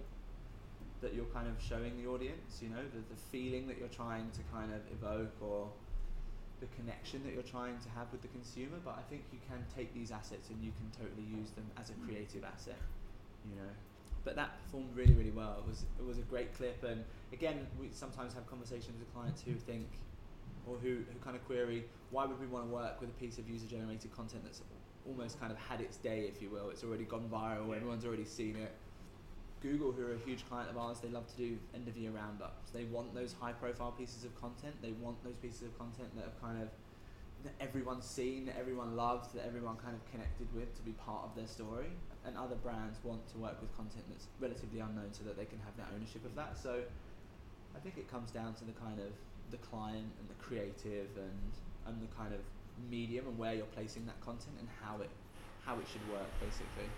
that 1.00 1.14
you're 1.14 1.32
kind 1.32 1.48
of 1.48 1.54
showing 1.62 1.96
the 2.02 2.08
audience, 2.08 2.60
you 2.60 2.68
know, 2.68 2.82
the, 2.92 2.98
the 2.98 3.20
feeling 3.30 3.66
that 3.68 3.78
you're 3.78 3.88
trying 3.88 4.30
to 4.32 4.40
kind 4.52 4.72
of 4.72 4.80
evoke 4.92 5.32
or 5.40 5.70
the 6.60 6.66
connection 6.76 7.22
that 7.24 7.34
you're 7.34 7.42
trying 7.42 7.78
to 7.78 7.88
have 7.90 8.10
with 8.10 8.22
the 8.22 8.28
consumer, 8.28 8.78
but 8.84 8.96
I 8.98 9.02
think 9.08 9.22
you 9.32 9.38
can 9.48 9.58
take 9.74 9.94
these 9.94 10.10
assets 10.10 10.50
and 10.50 10.62
you 10.62 10.72
can 10.78 10.88
totally 11.04 11.26
use 11.26 11.50
them 11.50 11.64
as 11.78 11.90
a 11.90 11.94
creative 12.04 12.44
asset, 12.44 12.78
you 13.48 13.56
know. 13.56 13.70
But 14.24 14.36
that 14.36 14.62
performed 14.64 14.90
really, 14.94 15.14
really 15.14 15.30
well. 15.30 15.62
It 15.62 15.68
was 15.68 15.84
it 15.98 16.04
was 16.04 16.18
a 16.18 16.26
great 16.26 16.54
clip, 16.54 16.82
and 16.82 17.04
again, 17.32 17.66
we 17.80 17.88
sometimes 17.92 18.34
have 18.34 18.46
conversations 18.46 18.98
with 18.98 19.12
clients 19.14 19.42
who 19.42 19.54
think, 19.54 19.86
or 20.66 20.76
who, 20.76 21.06
who 21.08 21.18
kind 21.22 21.36
of 21.36 21.44
query, 21.46 21.84
why 22.10 22.26
would 22.26 22.38
we 22.40 22.46
want 22.46 22.68
to 22.68 22.74
work 22.74 23.00
with 23.00 23.10
a 23.10 23.18
piece 23.20 23.38
of 23.38 23.48
user-generated 23.48 24.12
content 24.14 24.42
that's 24.44 24.62
almost 25.06 25.40
kind 25.40 25.52
of 25.52 25.58
had 25.58 25.80
its 25.80 25.96
day, 25.96 26.28
if 26.28 26.42
you 26.42 26.50
will. 26.50 26.68
It's 26.68 26.84
already 26.84 27.04
gone 27.04 27.28
viral. 27.32 27.74
Everyone's 27.74 28.04
already 28.04 28.26
seen 28.26 28.56
it 28.56 28.72
Google, 29.60 29.92
who 29.92 30.06
are 30.06 30.14
a 30.14 30.18
huge 30.18 30.48
client 30.48 30.70
of 30.70 30.78
ours, 30.78 30.98
they 31.00 31.08
love 31.08 31.26
to 31.34 31.36
do 31.36 31.58
end 31.74 31.88
of 31.88 31.96
year 31.96 32.10
roundups. 32.10 32.70
They 32.70 32.84
want 32.84 33.14
those 33.14 33.34
high 33.40 33.52
profile 33.52 33.92
pieces 33.92 34.24
of 34.24 34.38
content. 34.40 34.74
They 34.82 34.92
want 34.92 35.22
those 35.24 35.36
pieces 35.36 35.62
of 35.62 35.78
content 35.78 36.14
that 36.16 36.24
are 36.24 36.38
kind 36.40 36.62
of 36.62 36.68
that 37.44 37.54
everyone's 37.60 38.04
seen, 38.04 38.46
that 38.46 38.56
everyone 38.58 38.96
loves, 38.96 39.28
that 39.28 39.46
everyone 39.46 39.76
kind 39.76 39.94
of 39.94 40.02
connected 40.10 40.48
with 40.54 40.74
to 40.74 40.82
be 40.82 40.92
part 40.92 41.24
of 41.24 41.34
their 41.36 41.46
story. 41.46 41.86
And 42.26 42.36
other 42.36 42.56
brands 42.56 42.98
want 43.04 43.26
to 43.32 43.38
work 43.38 43.60
with 43.60 43.74
content 43.76 44.04
that's 44.10 44.26
relatively 44.40 44.80
unknown 44.80 45.12
so 45.12 45.22
that 45.24 45.36
they 45.36 45.44
can 45.44 45.58
have 45.60 45.76
that 45.76 45.86
ownership 45.94 46.24
of 46.24 46.34
that. 46.34 46.58
So 46.58 46.82
I 47.76 47.78
think 47.78 47.96
it 47.96 48.10
comes 48.10 48.30
down 48.30 48.54
to 48.54 48.64
the 48.64 48.72
kind 48.72 48.98
of 48.98 49.12
the 49.50 49.56
client 49.58 50.10
and 50.18 50.28
the 50.28 50.38
creative 50.42 51.08
and 51.16 51.52
and 51.86 52.02
the 52.02 52.14
kind 52.14 52.34
of 52.34 52.40
medium 52.90 53.26
and 53.26 53.38
where 53.38 53.54
you're 53.54 53.72
placing 53.74 54.04
that 54.06 54.20
content 54.20 54.56
and 54.58 54.68
how 54.82 55.00
it 55.00 55.10
how 55.64 55.78
it 55.78 55.86
should 55.90 56.06
work 56.10 56.28
basically. 56.40 56.90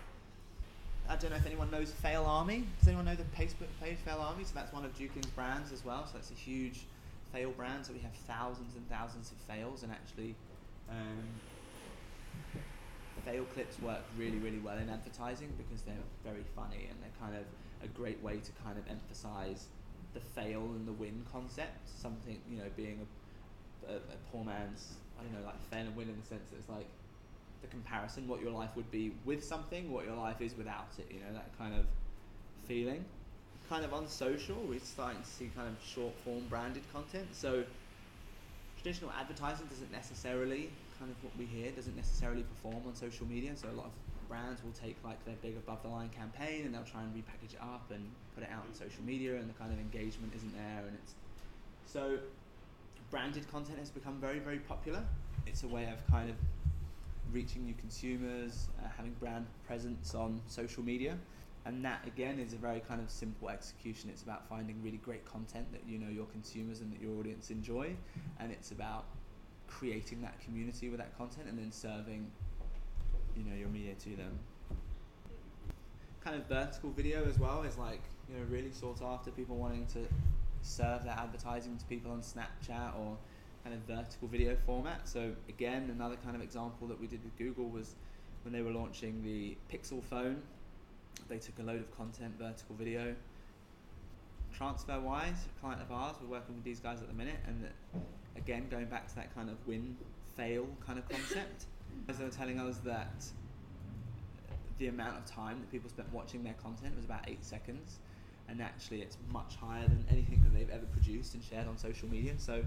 I 1.11 1.17
don't 1.17 1.31
know 1.31 1.35
if 1.35 1.45
anyone 1.45 1.69
knows 1.69 1.91
Fail 1.91 2.23
Army. 2.23 2.63
Does 2.79 2.87
anyone 2.87 3.03
know 3.03 3.15
the 3.15 3.25
Facebook 3.35 3.67
page 3.83 3.97
Fail 4.05 4.19
Army? 4.21 4.45
So 4.45 4.51
that's 4.55 4.71
one 4.71 4.85
of 4.85 4.97
Jukin's 4.97 5.27
brands 5.35 5.73
as 5.73 5.83
well. 5.83 6.05
So 6.07 6.13
that's 6.13 6.31
a 6.31 6.35
huge 6.35 6.85
fail 7.33 7.51
brand. 7.51 7.85
So 7.85 7.91
we 7.91 7.99
have 7.99 8.13
thousands 8.13 8.77
and 8.77 8.89
thousands 8.89 9.29
of 9.29 9.37
fails, 9.39 9.83
and 9.83 9.91
actually, 9.91 10.35
um, 10.89 11.27
fail 13.25 13.43
clips 13.53 13.77
work 13.81 13.99
really, 14.17 14.37
really 14.37 14.59
well 14.59 14.77
in 14.77 14.89
advertising 14.89 15.51
because 15.57 15.81
they're 15.81 16.07
very 16.23 16.45
funny 16.55 16.87
and 16.89 16.97
they're 17.01 17.19
kind 17.19 17.35
of 17.35 17.43
a 17.83 17.87
great 17.89 18.23
way 18.23 18.37
to 18.37 18.51
kind 18.63 18.77
of 18.77 18.89
emphasize 18.89 19.65
the 20.13 20.21
fail 20.21 20.61
and 20.61 20.87
the 20.87 20.93
win 20.93 21.25
concept. 21.29 21.89
Something 21.99 22.39
you 22.49 22.59
know, 22.59 22.69
being 22.77 23.05
a, 23.85 23.91
a, 23.91 23.95
a 23.97 24.17
poor 24.31 24.45
man's 24.45 24.93
I 25.19 25.23
don't 25.23 25.33
know, 25.33 25.45
like 25.45 25.61
fail 25.69 25.85
and 25.85 25.95
win 25.97 26.07
in 26.07 26.17
the 26.17 26.25
sense 26.25 26.47
that 26.51 26.57
it's 26.57 26.69
like 26.69 26.87
the 27.61 27.67
comparison, 27.67 28.27
what 28.27 28.41
your 28.41 28.51
life 28.51 28.69
would 28.75 28.89
be 28.91 29.13
with 29.25 29.43
something, 29.43 29.91
what 29.91 30.05
your 30.05 30.15
life 30.15 30.41
is 30.41 30.55
without 30.57 30.89
it. 30.97 31.07
You 31.11 31.19
know 31.19 31.33
that 31.33 31.57
kind 31.57 31.75
of 31.75 31.85
feeling. 32.67 33.05
Kind 33.69 33.85
of 33.85 33.93
on 33.93 34.07
social, 34.07 34.55
we're 34.67 34.79
starting 34.79 35.21
to 35.21 35.27
see 35.27 35.49
kind 35.55 35.67
of 35.67 35.75
short 35.83 36.13
form 36.23 36.43
branded 36.49 36.83
content. 36.91 37.27
So 37.31 37.63
traditional 38.75 39.11
advertising 39.11 39.67
doesn't 39.67 39.91
necessarily 39.91 40.69
kind 40.99 41.11
of 41.11 41.23
what 41.23 41.33
we 41.37 41.45
hear 41.45 41.71
doesn't 41.71 41.95
necessarily 41.95 42.43
perform 42.43 42.83
on 42.87 42.95
social 42.95 43.25
media. 43.27 43.51
So 43.55 43.69
a 43.69 43.77
lot 43.77 43.85
of 43.85 43.91
brands 44.27 44.63
will 44.63 44.71
take 44.71 44.95
like 45.03 45.23
their 45.25 45.35
big 45.41 45.57
above 45.57 45.81
the 45.83 45.89
line 45.89 46.09
campaign 46.09 46.65
and 46.65 46.73
they'll 46.73 46.83
try 46.83 47.01
and 47.01 47.13
repackage 47.13 47.53
it 47.53 47.61
up 47.61 47.91
and 47.91 48.09
put 48.33 48.43
it 48.43 48.49
out 48.51 48.63
on 48.67 48.73
social 48.73 49.03
media 49.03 49.35
and 49.35 49.49
the 49.49 49.53
kind 49.53 49.73
of 49.73 49.79
engagement 49.79 50.31
isn't 50.35 50.53
there 50.55 50.83
and 50.87 50.95
it's 51.03 51.15
so 51.85 52.17
branded 53.09 53.49
content 53.51 53.77
has 53.77 53.89
become 53.89 54.21
very 54.21 54.39
very 54.39 54.59
popular. 54.59 55.03
It's 55.45 55.63
a 55.63 55.67
way 55.67 55.89
of 55.91 56.05
kind 56.09 56.29
of 56.29 56.35
reaching 57.31 57.65
new 57.65 57.73
consumers, 57.73 58.67
uh, 58.79 58.87
having 58.95 59.13
brand 59.13 59.45
presence 59.65 60.15
on 60.15 60.41
social 60.47 60.83
media. 60.83 61.17
And 61.65 61.85
that 61.85 62.05
again 62.07 62.39
is 62.39 62.53
a 62.53 62.57
very 62.57 62.79
kind 62.79 62.99
of 62.99 63.09
simple 63.09 63.49
execution. 63.49 64.09
It's 64.09 64.23
about 64.23 64.47
finding 64.49 64.81
really 64.81 64.97
great 64.97 65.25
content 65.25 65.71
that 65.71 65.81
you 65.87 65.99
know 65.99 66.09
your 66.09 66.25
consumers 66.25 66.81
and 66.81 66.91
that 66.91 66.99
your 66.99 67.17
audience 67.19 67.51
enjoy, 67.51 67.95
and 68.39 68.51
it's 68.51 68.71
about 68.71 69.05
creating 69.67 70.21
that 70.21 70.39
community 70.41 70.89
with 70.89 70.99
that 70.99 71.15
content 71.17 71.47
and 71.47 71.57
then 71.57 71.71
serving, 71.71 72.29
you 73.35 73.43
know, 73.43 73.55
your 73.55 73.69
media 73.69 73.93
to 73.93 74.15
them. 74.15 74.39
Kind 76.23 76.35
of 76.35 76.47
vertical 76.47 76.89
video 76.89 77.27
as 77.29 77.37
well 77.37 77.61
is 77.61 77.77
like 77.77 78.01
you 78.27 78.37
know 78.37 78.43
really 78.49 78.71
sought 78.71 79.01
after. 79.03 79.29
People 79.29 79.57
wanting 79.57 79.85
to 79.87 79.99
serve 80.63 81.03
their 81.03 81.13
advertising 81.13 81.77
to 81.77 81.85
people 81.85 82.11
on 82.11 82.21
Snapchat 82.21 82.97
or 82.99 83.17
kind 83.63 83.75
of 83.75 83.81
vertical 83.81 84.27
video 84.27 84.55
format. 84.65 85.07
So 85.07 85.31
again, 85.49 85.89
another 85.95 86.15
kind 86.23 86.35
of 86.35 86.41
example 86.41 86.87
that 86.87 86.99
we 86.99 87.07
did 87.07 87.23
with 87.23 87.37
Google 87.37 87.69
was 87.69 87.95
when 88.43 88.53
they 88.53 88.61
were 88.61 88.71
launching 88.71 89.23
the 89.23 89.55
Pixel 89.71 90.03
phone. 90.03 90.41
They 91.29 91.37
took 91.37 91.59
a 91.59 91.63
load 91.63 91.79
of 91.79 91.95
content, 91.95 92.33
vertical 92.39 92.75
video. 92.75 93.15
TransferWise, 94.57 95.45
a 95.45 95.59
client 95.61 95.81
of 95.81 95.91
ours, 95.91 96.15
we're 96.21 96.29
working 96.29 96.55
with 96.55 96.63
these 96.63 96.79
guys 96.79 97.01
at 97.01 97.07
the 97.07 97.13
minute, 97.13 97.39
and 97.47 97.63
that, 97.63 98.01
again, 98.35 98.67
going 98.69 98.85
back 98.85 99.07
to 99.07 99.15
that 99.15 99.33
kind 99.33 99.49
of 99.49 99.55
win 99.65 99.95
fail 100.35 100.67
kind 100.85 100.99
of 100.99 101.07
concept, 101.07 101.65
as 102.09 102.17
they 102.17 102.25
were 102.25 102.29
telling 102.31 102.59
us 102.59 102.77
that 102.79 103.25
the 104.77 104.87
amount 104.87 105.17
of 105.17 105.25
time 105.25 105.59
that 105.59 105.71
people 105.71 105.89
spent 105.89 106.11
watching 106.11 106.43
their 106.43 106.55
content 106.61 106.95
was 106.95 107.05
about 107.05 107.27
eight 107.27 107.43
seconds, 107.43 107.99
and 108.49 108.61
actually 108.61 109.01
it's 109.01 109.17
much 109.31 109.55
higher 109.55 109.87
than 109.87 110.05
anything 110.09 110.41
that 110.43 110.53
they've 110.53 110.69
ever 110.69 110.85
produced 110.87 111.33
and 111.33 111.43
shared 111.43 111.67
on 111.67 111.77
social 111.77 112.09
media. 112.09 112.33
So, 112.37 112.63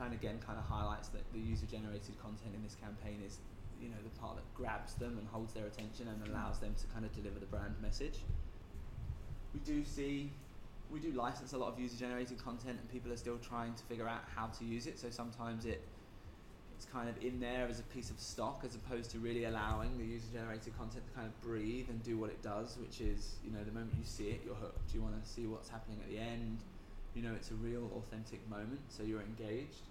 kind 0.00 0.14
of 0.14 0.18
again, 0.18 0.40
kind 0.40 0.58
of 0.58 0.64
highlights 0.64 1.08
that 1.08 1.20
the 1.34 1.38
user-generated 1.38 2.16
content 2.22 2.56
in 2.56 2.62
this 2.64 2.74
campaign 2.80 3.20
is, 3.24 3.36
you 3.80 3.90
know, 3.90 4.00
the 4.02 4.18
part 4.18 4.36
that 4.36 4.48
grabs 4.54 4.94
them 4.94 5.18
and 5.18 5.28
holds 5.28 5.52
their 5.52 5.66
attention 5.66 6.08
and 6.08 6.26
allows 6.32 6.58
them 6.58 6.74
to 6.80 6.86
kind 6.88 7.04
of 7.04 7.12
deliver 7.12 7.38
the 7.38 7.46
brand 7.46 7.74
message. 7.82 8.24
We 9.52 9.60
do 9.60 9.84
see 9.84 10.32
we 10.90 10.98
do 10.98 11.12
license 11.12 11.52
a 11.52 11.58
lot 11.58 11.72
of 11.72 11.78
user 11.78 11.96
generated 11.96 12.42
content 12.42 12.76
and 12.80 12.90
people 12.90 13.12
are 13.12 13.16
still 13.16 13.38
trying 13.38 13.74
to 13.74 13.82
figure 13.84 14.08
out 14.08 14.22
how 14.34 14.46
to 14.46 14.64
use 14.64 14.86
it. 14.86 14.98
So 14.98 15.10
sometimes 15.10 15.66
it 15.66 15.82
it's 16.74 16.86
kind 16.86 17.10
of 17.10 17.22
in 17.22 17.38
there 17.38 17.66
as 17.68 17.78
a 17.78 17.82
piece 17.84 18.08
of 18.10 18.18
stock 18.18 18.62
as 18.64 18.74
opposed 18.74 19.10
to 19.10 19.18
really 19.18 19.44
allowing 19.44 19.98
the 19.98 20.04
user 20.04 20.26
generated 20.32 20.76
content 20.78 21.04
to 21.06 21.12
kind 21.12 21.26
of 21.26 21.38
breathe 21.42 21.90
and 21.90 22.02
do 22.02 22.16
what 22.16 22.30
it 22.30 22.40
does 22.40 22.78
which 22.80 23.02
is 23.02 23.34
you 23.44 23.52
know 23.52 23.62
the 23.62 23.70
moment 23.70 23.92
you 23.98 24.04
see 24.04 24.30
it 24.30 24.40
you're 24.44 24.54
hooked. 24.54 24.94
You 24.94 25.02
want 25.02 25.22
to 25.22 25.30
see 25.30 25.46
what's 25.46 25.68
happening 25.68 25.98
at 26.02 26.08
the 26.10 26.18
end. 26.18 26.58
You 27.14 27.22
know 27.22 27.34
it's 27.34 27.50
a 27.50 27.54
real 27.54 27.90
authentic 27.98 28.40
moment 28.48 28.80
so 28.88 29.02
you're 29.02 29.20
engaged 29.20 29.89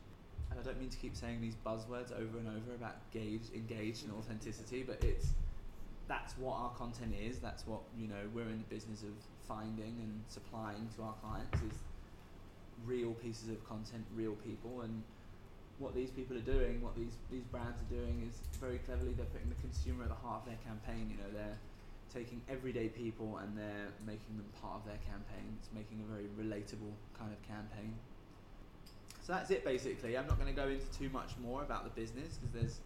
and 0.50 0.60
I 0.60 0.64
don't 0.64 0.80
mean 0.80 0.90
to 0.90 0.98
keep 0.98 1.16
saying 1.16 1.42
these 1.42 1.56
buzzwords 1.66 2.12
over 2.12 2.38
and 2.38 2.48
over 2.48 2.76
about 2.76 2.96
engage, 3.14 3.42
engaged 3.54 4.04
and 4.04 4.14
authenticity 4.14 4.84
but 4.84 5.04
it's 5.04 5.34
that's 6.10 6.34
what 6.40 6.58
our 6.58 6.72
content 6.72 7.14
is. 7.16 7.38
That's 7.38 7.66
what 7.68 7.82
you 7.96 8.08
know 8.10 8.20
we're 8.34 8.50
in 8.50 8.58
the 8.58 8.74
business 8.74 9.04
of 9.04 9.14
finding 9.48 9.96
and 10.02 10.20
supplying 10.28 10.90
to 10.98 11.04
our 11.04 11.14
clients 11.22 11.62
is 11.62 11.78
real 12.84 13.14
pieces 13.14 13.50
of 13.50 13.64
content, 13.70 14.04
real 14.16 14.34
people, 14.44 14.82
and 14.82 15.04
what 15.78 15.96
these 15.96 16.10
people 16.10 16.36
are 16.36 16.50
doing, 16.50 16.82
what 16.82 16.98
these 16.98 17.16
these 17.32 17.46
brands 17.54 17.78
are 17.80 17.96
doing 17.96 18.28
is 18.28 18.42
very 18.60 18.80
cleverly 18.80 19.14
they're 19.14 19.30
putting 19.32 19.50
the 19.50 19.62
consumer 19.62 20.04
at 20.04 20.10
the 20.10 20.22
heart 20.26 20.42
of 20.42 20.46
their 20.50 20.60
campaign. 20.66 21.14
You 21.14 21.18
know 21.22 21.30
they're 21.32 21.60
taking 22.12 22.42
everyday 22.50 22.90
people 22.90 23.38
and 23.38 23.56
they're 23.56 23.94
making 24.02 24.34
them 24.36 24.50
part 24.60 24.82
of 24.82 24.86
their 24.90 25.00
campaign. 25.06 25.46
It's 25.62 25.70
making 25.72 26.02
a 26.02 26.10
very 26.10 26.26
relatable 26.34 26.98
kind 27.14 27.30
of 27.30 27.40
campaign. 27.46 27.94
So 29.30 29.38
that's 29.38 29.54
it 29.54 29.62
basically. 29.62 30.18
I'm 30.18 30.26
not 30.26 30.42
going 30.42 30.50
to 30.50 30.58
go 30.58 30.66
into 30.74 30.90
too 30.90 31.14
much 31.14 31.38
more 31.38 31.62
about 31.62 31.86
the 31.86 31.94
business 31.94 32.42
because 32.42 32.50
there's 32.50 32.82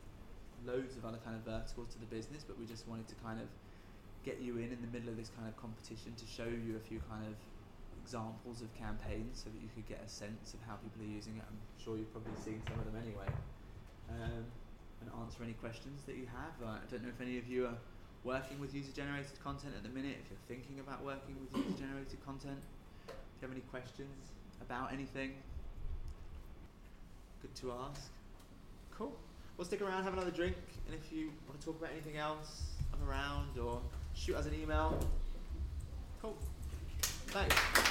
loads 0.68 1.00
of 1.00 1.08
other 1.08 1.24
kind 1.24 1.40
of 1.40 1.48
verticals 1.48 1.88
to 1.96 2.00
the 2.04 2.12
business, 2.12 2.44
but 2.44 2.60
we 2.60 2.68
just 2.68 2.84
wanted 2.84 3.08
to 3.08 3.16
kind 3.24 3.40
of 3.40 3.48
get 4.28 4.44
you 4.44 4.60
in 4.60 4.76
in 4.76 4.84
the 4.84 4.92
middle 4.92 5.08
of 5.08 5.16
this 5.16 5.32
kind 5.40 5.48
of 5.48 5.56
competition 5.56 6.12
to 6.20 6.28
show 6.28 6.44
you 6.44 6.76
a 6.76 6.84
few 6.84 7.00
kind 7.08 7.24
of 7.24 7.40
examples 8.04 8.60
of 8.60 8.68
campaigns 8.76 9.40
so 9.40 9.56
that 9.56 9.64
you 9.64 9.72
could 9.72 9.88
get 9.88 10.04
a 10.04 10.10
sense 10.12 10.52
of 10.52 10.60
how 10.68 10.76
people 10.84 11.00
are 11.00 11.16
using 11.16 11.40
it. 11.40 11.48
I'm 11.48 11.56
sure 11.80 11.96
you've 11.96 12.12
probably 12.12 12.36
seen 12.44 12.60
some 12.68 12.76
of 12.76 12.92
them 12.92 13.00
anyway. 13.00 13.32
Um, 14.12 14.44
and 15.00 15.08
answer 15.24 15.48
any 15.48 15.56
questions 15.64 16.04
that 16.12 16.20
you 16.20 16.28
have. 16.28 16.60
Uh, 16.60 16.76
I 16.76 16.84
don't 16.92 17.08
know 17.08 17.16
if 17.16 17.24
any 17.24 17.40
of 17.40 17.48
you 17.48 17.72
are 17.72 17.80
working 18.28 18.60
with 18.60 18.76
user 18.76 18.92
generated 18.92 19.40
content 19.40 19.80
at 19.80 19.84
the 19.88 19.96
minute, 19.96 20.20
if 20.20 20.28
you're 20.28 20.44
thinking 20.52 20.84
about 20.84 21.08
working 21.08 21.40
with 21.40 21.56
user 21.56 21.88
generated 21.88 22.20
content. 22.28 22.60
If 23.08 23.40
you 23.40 23.48
have 23.48 23.56
any 23.56 23.64
questions 23.72 24.36
about 24.60 24.92
anything, 24.92 25.40
good 27.44 27.56
to 27.56 27.74
ask. 27.74 28.10
Cool. 28.98 29.14
We'll 29.58 29.66
stick 29.66 29.82
around, 29.82 30.04
have 30.04 30.14
another 30.14 30.32
drink, 30.32 30.56
and 30.88 30.96
if 30.96 31.12
you 31.12 31.32
want 31.48 31.60
to 31.60 31.66
talk 31.66 31.78
about 31.78 31.92
anything 31.92 32.18
else, 32.18 32.64
I'm 32.94 33.08
around, 33.08 33.60
or 33.60 33.82
shoot 34.16 34.36
us 34.36 34.46
an 34.46 34.56
email. 34.56 34.98
Cool. 36.22 36.38
Thanks. 37.28 37.90